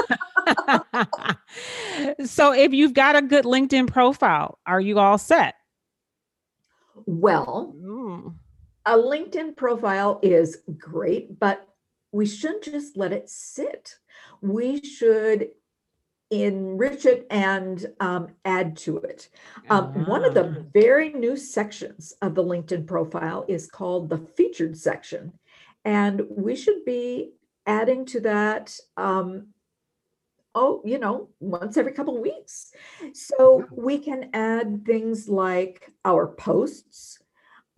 so, 2.25 2.54
if 2.54 2.73
you've 2.73 2.93
got 2.93 3.15
a 3.15 3.21
good 3.21 3.45
LinkedIn 3.45 3.88
profile, 3.88 4.58
are 4.65 4.82
you 4.82 4.97
all 4.97 5.17
set? 5.19 5.56
Well, 7.06 7.75
Mm, 7.78 8.34
a 8.86 8.97
LinkedIn 8.97 9.56
profile 9.58 10.19
is 10.23 10.63
great, 10.78 11.39
but 11.39 11.67
we 12.12 12.25
shouldn't 12.25 12.63
just 12.63 12.97
let 12.97 13.13
it 13.13 13.30
sit. 13.30 13.95
We 14.41 14.82
should 14.84 15.49
enrich 16.31 17.05
it 17.05 17.25
and 17.29 17.85
um, 17.99 18.27
add 18.45 18.77
to 18.77 18.97
it. 18.97 19.29
Um, 19.69 20.05
one 20.05 20.23
of 20.23 20.31
ah, 20.37 20.41
the 20.41 20.65
very 20.73 21.11
new 21.13 21.35
sections 21.35 22.13
of 22.21 22.35
the 22.35 22.43
LinkedIn 22.43 22.85
profile 22.85 23.45
is 23.47 23.69
called 23.69 24.09
the 24.09 24.17
featured 24.17 24.77
section. 24.77 25.33
And 25.85 26.21
we 26.29 26.55
should 26.55 26.85
be 26.85 27.31
adding 27.65 28.05
to 28.05 28.19
that, 28.21 28.75
um, 28.97 29.47
oh, 30.53 30.81
you 30.85 30.99
know, 30.99 31.29
once 31.39 31.77
every 31.77 31.93
couple 31.93 32.15
of 32.15 32.21
weeks. 32.21 32.71
So 33.13 33.65
we 33.71 33.97
can 33.97 34.29
add 34.33 34.85
things 34.85 35.27
like 35.29 35.91
our 36.05 36.27
posts, 36.27 37.19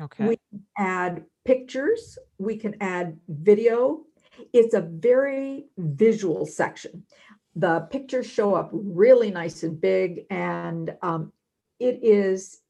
Okay. 0.01 0.27
we 0.27 0.39
can 0.49 0.63
add 0.77 1.25
pictures, 1.45 2.17
we 2.39 2.57
can 2.57 2.75
add 2.81 3.19
video. 3.29 4.01
It's 4.51 4.73
a 4.73 4.81
very 4.81 5.65
visual 5.77 6.45
section. 6.45 7.03
The 7.55 7.81
pictures 7.91 8.27
show 8.29 8.55
up 8.55 8.69
really 8.71 9.29
nice 9.31 9.63
and 9.63 9.79
big, 9.79 10.25
and 10.29 10.95
um, 11.01 11.31
it 11.79 11.99
is 12.01 12.61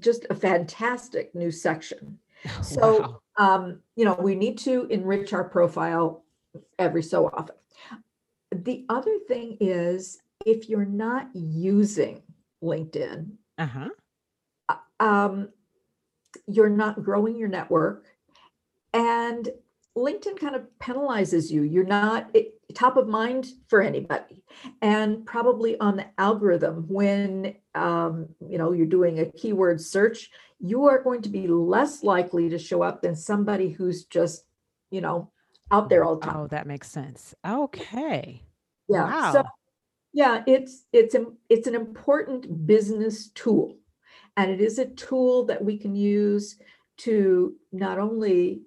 just 0.00 0.26
a 0.30 0.34
fantastic 0.34 1.34
new 1.34 1.50
section. 1.50 2.18
So, 2.62 3.00
Wow. 3.00 3.20
um, 3.38 3.80
you 3.96 4.04
know, 4.04 4.14
we 4.20 4.34
need 4.34 4.58
to 4.58 4.84
enrich 4.90 5.32
our 5.32 5.44
profile 5.44 6.24
every 6.78 7.02
so 7.02 7.26
often. 7.28 7.56
The 8.52 8.84
other 8.90 9.18
thing 9.28 9.56
is 9.60 10.20
if 10.44 10.68
you're 10.68 10.84
not 10.84 11.28
using 11.34 12.22
LinkedIn, 12.62 13.30
Uh 13.56 13.66
huh. 13.66 13.88
um, 15.00 15.48
you're 16.46 16.68
not 16.68 17.02
growing 17.02 17.36
your 17.36 17.48
network 17.48 18.06
and 18.92 19.48
linkedin 19.96 20.36
kind 20.38 20.56
of 20.56 20.66
penalizes 20.80 21.50
you 21.50 21.62
you're 21.62 21.84
not 21.84 22.28
it, 22.34 22.54
top 22.74 22.96
of 22.96 23.08
mind 23.08 23.46
for 23.68 23.80
anybody 23.80 24.42
and 24.82 25.24
probably 25.26 25.78
on 25.80 25.96
the 25.96 26.06
algorithm 26.18 26.84
when 26.88 27.54
um, 27.74 28.28
you 28.48 28.58
know 28.58 28.72
you're 28.72 28.86
doing 28.86 29.18
a 29.20 29.26
keyword 29.32 29.80
search 29.80 30.30
you 30.60 30.84
are 30.84 31.02
going 31.02 31.22
to 31.22 31.28
be 31.28 31.46
less 31.46 32.02
likely 32.02 32.48
to 32.48 32.58
show 32.58 32.82
up 32.82 33.02
than 33.02 33.14
somebody 33.16 33.70
who's 33.70 34.04
just 34.04 34.44
you 34.90 35.00
know 35.00 35.30
out 35.70 35.88
there 35.88 36.04
all 36.04 36.16
the 36.16 36.26
time 36.26 36.36
Oh, 36.36 36.46
that 36.48 36.66
makes 36.66 36.90
sense. 36.90 37.34
Okay. 37.46 38.42
yeah 38.88 39.32
so 39.32 39.42
Wow. 39.42 39.50
yeah 40.12 40.42
it's 40.46 40.84
it's 40.92 41.14
an 41.14 41.36
it's 41.48 41.66
an 41.66 41.74
important 41.74 42.66
business 42.66 43.30
tool 43.30 43.78
and 44.36 44.50
it 44.50 44.60
is 44.60 44.78
a 44.78 44.86
tool 44.86 45.46
that 45.46 45.64
we 45.64 45.78
can 45.78 45.94
use 45.94 46.56
to 46.98 47.54
not 47.72 47.98
only 47.98 48.62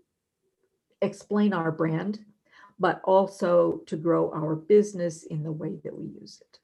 explain 1.01 1.53
our 1.53 1.71
brand 1.71 2.19
but 2.79 3.01
also 3.03 3.81
to 3.85 3.97
grow 3.97 4.31
our 4.31 4.55
business 4.55 5.23
in 5.25 5.43
the 5.43 5.51
way 5.51 5.77
that 5.83 5.97
we 5.97 6.05
use 6.21 6.41
it 6.41 6.59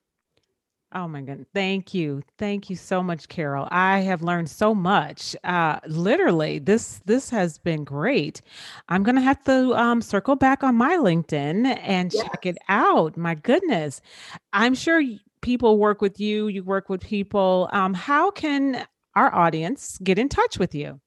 Oh 0.96 1.08
my 1.08 1.22
goodness. 1.22 1.48
Thank 1.56 1.94
you. 1.96 2.22
Thank 2.38 2.70
you 2.70 2.76
so 2.76 3.02
much, 3.02 3.28
Carol. 3.28 3.68
I 3.72 4.02
have 4.02 4.22
learned 4.22 4.50
so 4.50 4.76
much. 4.76 5.36
Uh 5.44 5.80
literally, 5.88 6.60
this 6.60 7.02
this 7.06 7.30
has 7.32 7.58
been 7.58 7.84
great. 7.84 8.42
I'm 8.90 9.04
gonna 9.04 9.22
have 9.22 9.44
to 9.46 9.74
um 9.76 10.02
circle 10.04 10.36
back 10.36 10.64
on 10.64 10.76
my 10.76 10.98
LinkedIn 10.98 11.80
and 11.82 12.12
yeah 12.12 12.24
check 12.32 12.46
it 12.46 12.58
out. 12.70 13.18
My 13.18 13.34
goodness. 13.36 14.02
I'm 14.54 14.76
sure 14.76 15.02
people 15.42 15.80
work 15.80 16.02
with 16.02 16.20
you, 16.20 16.48
you 16.48 16.64
work 16.64 16.90
with 16.90 17.02
people. 17.02 17.70
Um, 17.74 17.94
how 17.96 18.32
can 18.32 18.86
our 19.16 19.34
audience 19.34 20.00
get 20.04 20.20
in 20.20 20.30
touch 20.30 20.60
with 20.60 20.76
you? 20.76 21.00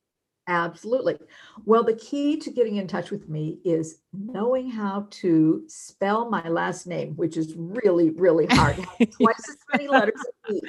Absolutely 0.49 1.17
well 1.65 1.83
the 1.83 1.97
key 1.97 2.37
to 2.39 2.51
getting 2.51 2.77
in 2.77 2.87
touch 2.87 3.11
with 3.11 3.29
me 3.29 3.59
is 3.65 3.99
knowing 4.13 4.71
how 4.71 5.07
to 5.11 5.65
spell 5.67 6.31
my 6.31 6.47
last 6.49 6.87
name 6.87 7.17
which 7.17 7.37
is 7.37 7.55
really 7.57 8.11
really 8.11 8.47
hard 8.47 8.77
twice 9.11 9.49
as 9.49 9.57
many 9.73 9.89
letters 9.89 10.15
as 10.49 10.55
me. 10.55 10.61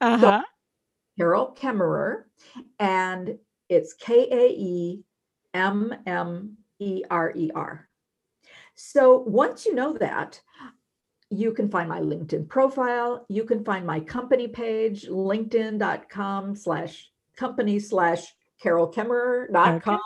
Uh-huh. 0.00 0.42
Carol 1.18 1.56
Kaemmerer, 1.58 2.24
and 2.78 3.38
it's 3.68 3.94
K 3.94 4.28
A 4.30 4.48
E 4.50 5.04
M 5.52 5.94
M 6.06 6.56
E 6.78 7.02
R 7.10 7.32
E 7.34 7.50
R. 7.54 7.88
So 8.74 9.18
once 9.18 9.64
you 9.64 9.74
know 9.74 9.96
that, 9.98 10.40
you 11.30 11.52
can 11.52 11.70
find 11.70 11.88
my 11.88 12.00
LinkedIn 12.00 12.48
profile. 12.48 13.24
You 13.28 13.44
can 13.44 13.64
find 13.64 13.86
my 13.86 14.00
company 14.00 14.48
page, 14.48 15.06
linkedin.com 15.06 16.56
slash 16.56 17.10
company 17.36 17.78
slash 17.78 18.34
carolkaemmerer.com. 18.64 20.00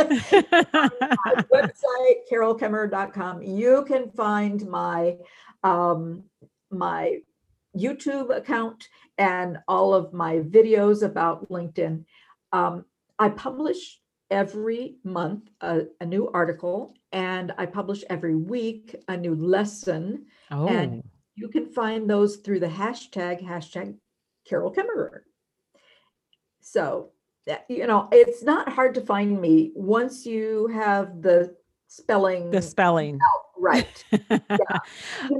Okay. 0.00 0.42
my 0.52 1.44
website, 1.52 2.16
carolkaemmerer.com. 2.30 3.42
You 3.42 3.84
can 3.86 4.10
find 4.10 4.66
my 4.68 5.16
um, 5.62 6.24
my 6.70 7.18
YouTube 7.76 8.34
account 8.36 8.88
and 9.18 9.58
all 9.68 9.94
of 9.94 10.12
my 10.12 10.38
videos 10.38 11.02
about 11.02 11.48
LinkedIn. 11.48 12.04
Um, 12.52 12.84
I 13.18 13.28
publish 13.28 14.00
every 14.30 14.96
month 15.04 15.50
a, 15.60 15.82
a 16.00 16.06
new 16.06 16.28
article, 16.32 16.94
and 17.12 17.52
I 17.58 17.66
publish 17.66 18.02
every 18.08 18.34
week 18.34 18.96
a 19.08 19.16
new 19.16 19.34
lesson. 19.34 20.26
Oh. 20.50 20.66
And 20.66 21.02
you 21.34 21.48
can 21.48 21.66
find 21.66 22.08
those 22.08 22.36
through 22.36 22.60
the 22.60 22.66
hashtag 22.66 23.42
hashtag 23.42 23.96
Carol 24.48 24.72
Kaemmerer. 24.72 25.20
So, 26.60 27.10
you 27.68 27.86
know, 27.86 28.08
it's 28.12 28.42
not 28.42 28.68
hard 28.68 28.94
to 28.94 29.00
find 29.00 29.40
me 29.40 29.72
once 29.74 30.26
you 30.26 30.68
have 30.68 31.22
the 31.22 31.56
spelling. 31.88 32.50
The 32.50 32.62
spelling. 32.62 33.16
Out, 33.16 33.44
right. 33.58 34.04
yeah. 34.30 34.78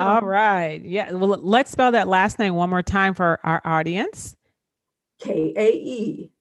All 0.01 0.23
right. 0.23 0.83
Yeah. 0.85 1.13
Well, 1.13 1.39
let's 1.41 1.71
spell 1.71 1.93
that 1.93 2.09
last 2.09 2.39
name 2.39 2.55
one 2.55 2.71
more 2.71 2.83
time 2.83 3.15
for 3.15 3.39
our 3.45 3.61
audience. 3.65 4.37
K 5.21 5.53
A 5.57 5.71
E 5.71 6.33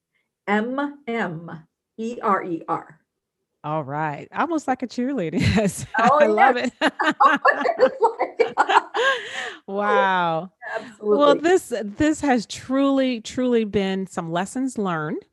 M 0.48 1.00
M 1.08 1.67
E 1.98 2.17
R 2.22 2.43
E 2.43 2.63
R. 2.67 3.00
All 3.63 3.84
right. 3.84 4.28
Almost 4.34 4.67
like 4.67 4.84
a 4.84 4.88
cheerleader. 4.88 5.39
Yes. 5.60 5.86
Oh, 6.00 6.19
I 6.22 6.28
love 6.28 6.56
it. 6.56 6.72
wow. 9.67 10.50
Absolutely. 10.76 11.17
Well, 11.17 11.36
this 11.36 11.74
this 11.98 12.22
has 12.22 12.45
truly, 12.45 13.19
truly 13.19 13.65
been 13.65 14.08
some 14.08 14.32
lessons 14.32 14.78
learned. 14.78 15.26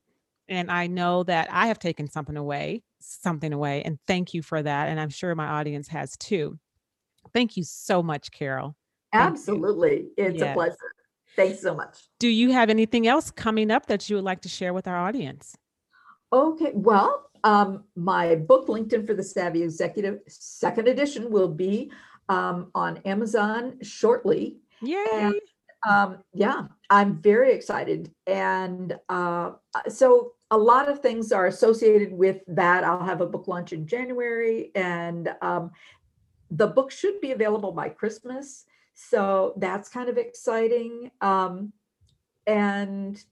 And 0.49 0.71
I 0.71 0.87
know 0.87 1.23
that 1.25 1.49
I 1.51 1.67
have 1.67 1.79
taken 1.79 2.09
something 2.09 2.37
away, 2.37 2.83
something 3.01 3.53
away. 3.53 3.83
And 3.83 3.99
thank 4.07 4.33
you 4.33 4.43
for 4.43 4.63
that. 4.63 4.89
And 4.89 5.01
I'm 5.01 5.09
sure 5.09 5.35
my 5.35 5.47
audience 5.47 5.89
has 5.89 6.17
too. 6.17 6.59
Thank 7.33 7.57
you 7.57 7.65
so 7.65 8.03
much, 8.03 8.31
Carol. 8.31 8.77
Thank 9.13 9.25
Absolutely. 9.25 9.97
You. 9.97 10.13
It's 10.17 10.41
yes. 10.41 10.51
a 10.51 10.55
pleasure. 10.55 10.77
Thanks 11.35 11.61
so 11.61 11.75
much. 11.75 11.99
Do 12.19 12.29
you 12.29 12.53
have 12.53 12.71
anything 12.71 13.07
else 13.07 13.31
coming 13.31 13.71
up 13.71 13.87
that 13.87 14.09
you 14.09 14.17
would 14.17 14.25
like 14.25 14.41
to 14.43 14.49
share 14.49 14.73
with 14.73 14.87
our 14.87 14.97
audience? 14.97 15.57
Okay. 16.33 16.73
Well, 16.75 17.31
um, 17.45 17.85
my 17.95 18.37
book, 18.37 18.69
LinkedIn 18.69 19.07
for 19.07 19.15
the 19.15 19.23
Savvy 19.23 19.63
Executive, 19.63 20.21
second 20.29 20.89
edition, 20.89 21.31
will 21.31 21.49
be 21.49 21.91
um, 22.29 22.71
on 22.75 22.99
Amazon 22.99 23.79
shortly. 23.83 24.59
Yay! 24.81 25.05
And, 25.13 25.35
um, 25.89 26.19
yeah, 26.33 26.63
I'm 26.91 27.21
very 27.21 27.53
excited. 27.53 28.13
And 28.27 28.97
uh, 29.09 29.53
so 29.89 30.33
a 30.51 30.57
lot 30.57 30.89
of 30.89 31.01
things 31.01 31.33
are 31.33 31.47
associated 31.47 32.13
with 32.13 32.41
that. 32.47 32.85
I'll 32.85 33.05
have 33.05 33.21
a 33.21 33.27
book 33.27 33.49
launch 33.49 33.73
in 33.73 33.87
January, 33.87 34.71
and 34.75 35.35
um, 35.43 35.73
the 36.51 36.67
book 36.67 36.91
should 36.91 37.21
be 37.21 37.33
available 37.33 37.73
by 37.73 37.89
Christmas. 37.89 38.65
So 38.95 39.55
that's 39.57 39.89
kind 39.89 40.09
of 40.09 40.17
exciting. 40.17 41.11
Um, 41.21 41.73
and 42.47 43.23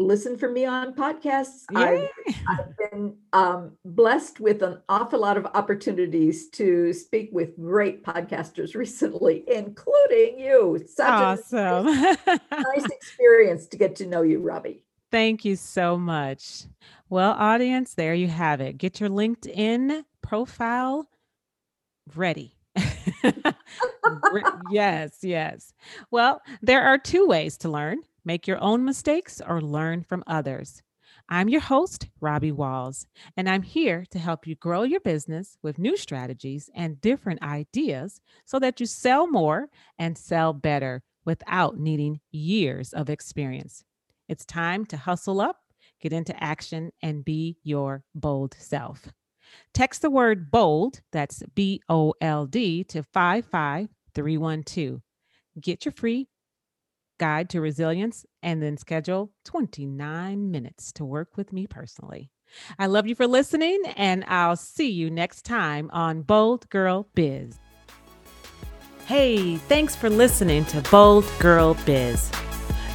listen 0.00 0.36
for 0.36 0.50
me 0.50 0.64
on 0.64 0.94
podcasts. 0.94 1.64
I've, 1.74 2.08
I've, 2.48 2.90
been 2.90 3.16
um, 3.32 3.72
blessed 3.84 4.40
with 4.40 4.62
an 4.62 4.80
awful 4.88 5.20
lot 5.20 5.36
of 5.36 5.46
opportunities 5.54 6.48
to 6.50 6.92
speak 6.92 7.30
with 7.32 7.56
great 7.56 8.02
podcasters 8.04 8.74
recently, 8.74 9.44
including 9.46 10.38
you. 10.38 10.82
Such 10.86 11.08
awesome. 11.08 11.86
nice 12.50 12.86
experience 12.86 13.66
to 13.68 13.76
get 13.76 13.94
to 13.96 14.06
know 14.06 14.22
you, 14.22 14.40
Robbie. 14.40 14.84
Thank 15.10 15.44
you 15.44 15.56
so 15.56 15.96
much. 15.98 16.66
Well, 17.08 17.32
audience, 17.32 17.94
there 17.94 18.14
you 18.14 18.28
have 18.28 18.60
it. 18.60 18.78
Get 18.78 19.00
your 19.00 19.08
LinkedIn 19.10 20.04
profile 20.22 21.08
ready. 22.14 22.56
yes, 24.70 25.18
yes. 25.22 25.72
Well, 26.10 26.40
there 26.62 26.82
are 26.82 26.98
two 26.98 27.26
ways 27.26 27.56
to 27.58 27.68
learn 27.68 27.98
make 28.24 28.46
your 28.46 28.62
own 28.62 28.84
mistakes 28.84 29.40
or 29.46 29.62
learn 29.62 30.02
from 30.02 30.22
others. 30.26 30.82
I'm 31.30 31.48
your 31.48 31.60
host, 31.62 32.06
Robbie 32.20 32.52
Walls, 32.52 33.06
and 33.36 33.48
I'm 33.48 33.62
here 33.62 34.04
to 34.10 34.18
help 34.18 34.46
you 34.46 34.56
grow 34.56 34.82
your 34.82 35.00
business 35.00 35.56
with 35.62 35.78
new 35.78 35.96
strategies 35.96 36.68
and 36.74 37.00
different 37.00 37.42
ideas 37.42 38.20
so 38.44 38.58
that 38.58 38.78
you 38.78 38.86
sell 38.86 39.26
more 39.26 39.68
and 39.98 40.18
sell 40.18 40.52
better 40.52 41.02
without 41.24 41.78
needing 41.78 42.20
years 42.30 42.92
of 42.92 43.08
experience. 43.08 43.84
It's 44.30 44.46
time 44.46 44.86
to 44.86 44.96
hustle 44.96 45.40
up, 45.40 45.56
get 46.00 46.12
into 46.12 46.40
action, 46.40 46.92
and 47.02 47.24
be 47.24 47.58
your 47.64 48.04
bold 48.14 48.54
self. 48.56 49.08
Text 49.74 50.02
the 50.02 50.10
word 50.10 50.52
bold, 50.52 51.00
that's 51.10 51.42
B 51.56 51.82
O 51.88 52.14
L 52.20 52.46
D, 52.46 52.84
to 52.84 53.02
55312. 53.02 55.00
Get 55.60 55.84
your 55.84 55.90
free 55.90 56.28
guide 57.18 57.50
to 57.50 57.60
resilience 57.60 58.24
and 58.40 58.62
then 58.62 58.76
schedule 58.76 59.32
29 59.46 60.48
minutes 60.52 60.92
to 60.92 61.04
work 61.04 61.36
with 61.36 61.52
me 61.52 61.66
personally. 61.66 62.30
I 62.78 62.86
love 62.86 63.08
you 63.08 63.16
for 63.16 63.26
listening, 63.26 63.82
and 63.96 64.24
I'll 64.28 64.54
see 64.54 64.92
you 64.92 65.10
next 65.10 65.44
time 65.44 65.90
on 65.92 66.22
Bold 66.22 66.70
Girl 66.70 67.08
Biz. 67.16 67.58
Hey, 69.06 69.56
thanks 69.56 69.96
for 69.96 70.08
listening 70.08 70.64
to 70.66 70.80
Bold 70.82 71.24
Girl 71.40 71.74
Biz. 71.84 72.30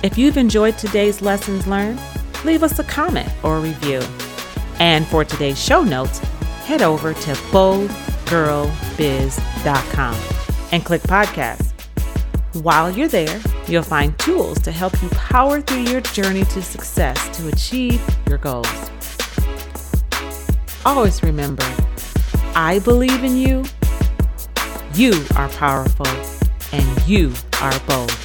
If 0.05 0.17
you've 0.19 0.37
enjoyed 0.37 0.77
today's 0.77 1.23
lessons 1.23 1.65
learned, 1.65 1.99
leave 2.43 2.61
us 2.61 2.77
a 2.77 2.83
comment 2.83 3.27
or 3.41 3.57
a 3.57 3.59
review. 3.59 4.01
And 4.77 5.07
for 5.07 5.25
today's 5.25 5.59
show 5.59 5.81
notes, 5.81 6.19
head 6.67 6.83
over 6.83 7.15
to 7.15 7.31
boldgirlbiz.com 7.49 10.15
and 10.71 10.85
click 10.85 11.01
podcast. 11.01 11.71
While 12.61 12.91
you're 12.91 13.07
there, 13.07 13.41
you'll 13.67 13.81
find 13.81 14.15
tools 14.19 14.59
to 14.59 14.71
help 14.71 14.93
you 15.01 15.09
power 15.09 15.59
through 15.59 15.85
your 15.85 16.01
journey 16.01 16.43
to 16.43 16.61
success 16.61 17.35
to 17.39 17.47
achieve 17.47 17.99
your 18.27 18.37
goals. 18.37 18.91
Always 20.85 21.23
remember, 21.23 21.65
I 22.53 22.79
believe 22.83 23.23
in 23.23 23.37
you, 23.37 23.65
you 24.93 25.25
are 25.35 25.49
powerful, 25.49 26.05
and 26.71 27.07
you 27.07 27.33
are 27.59 27.79
bold. 27.87 28.24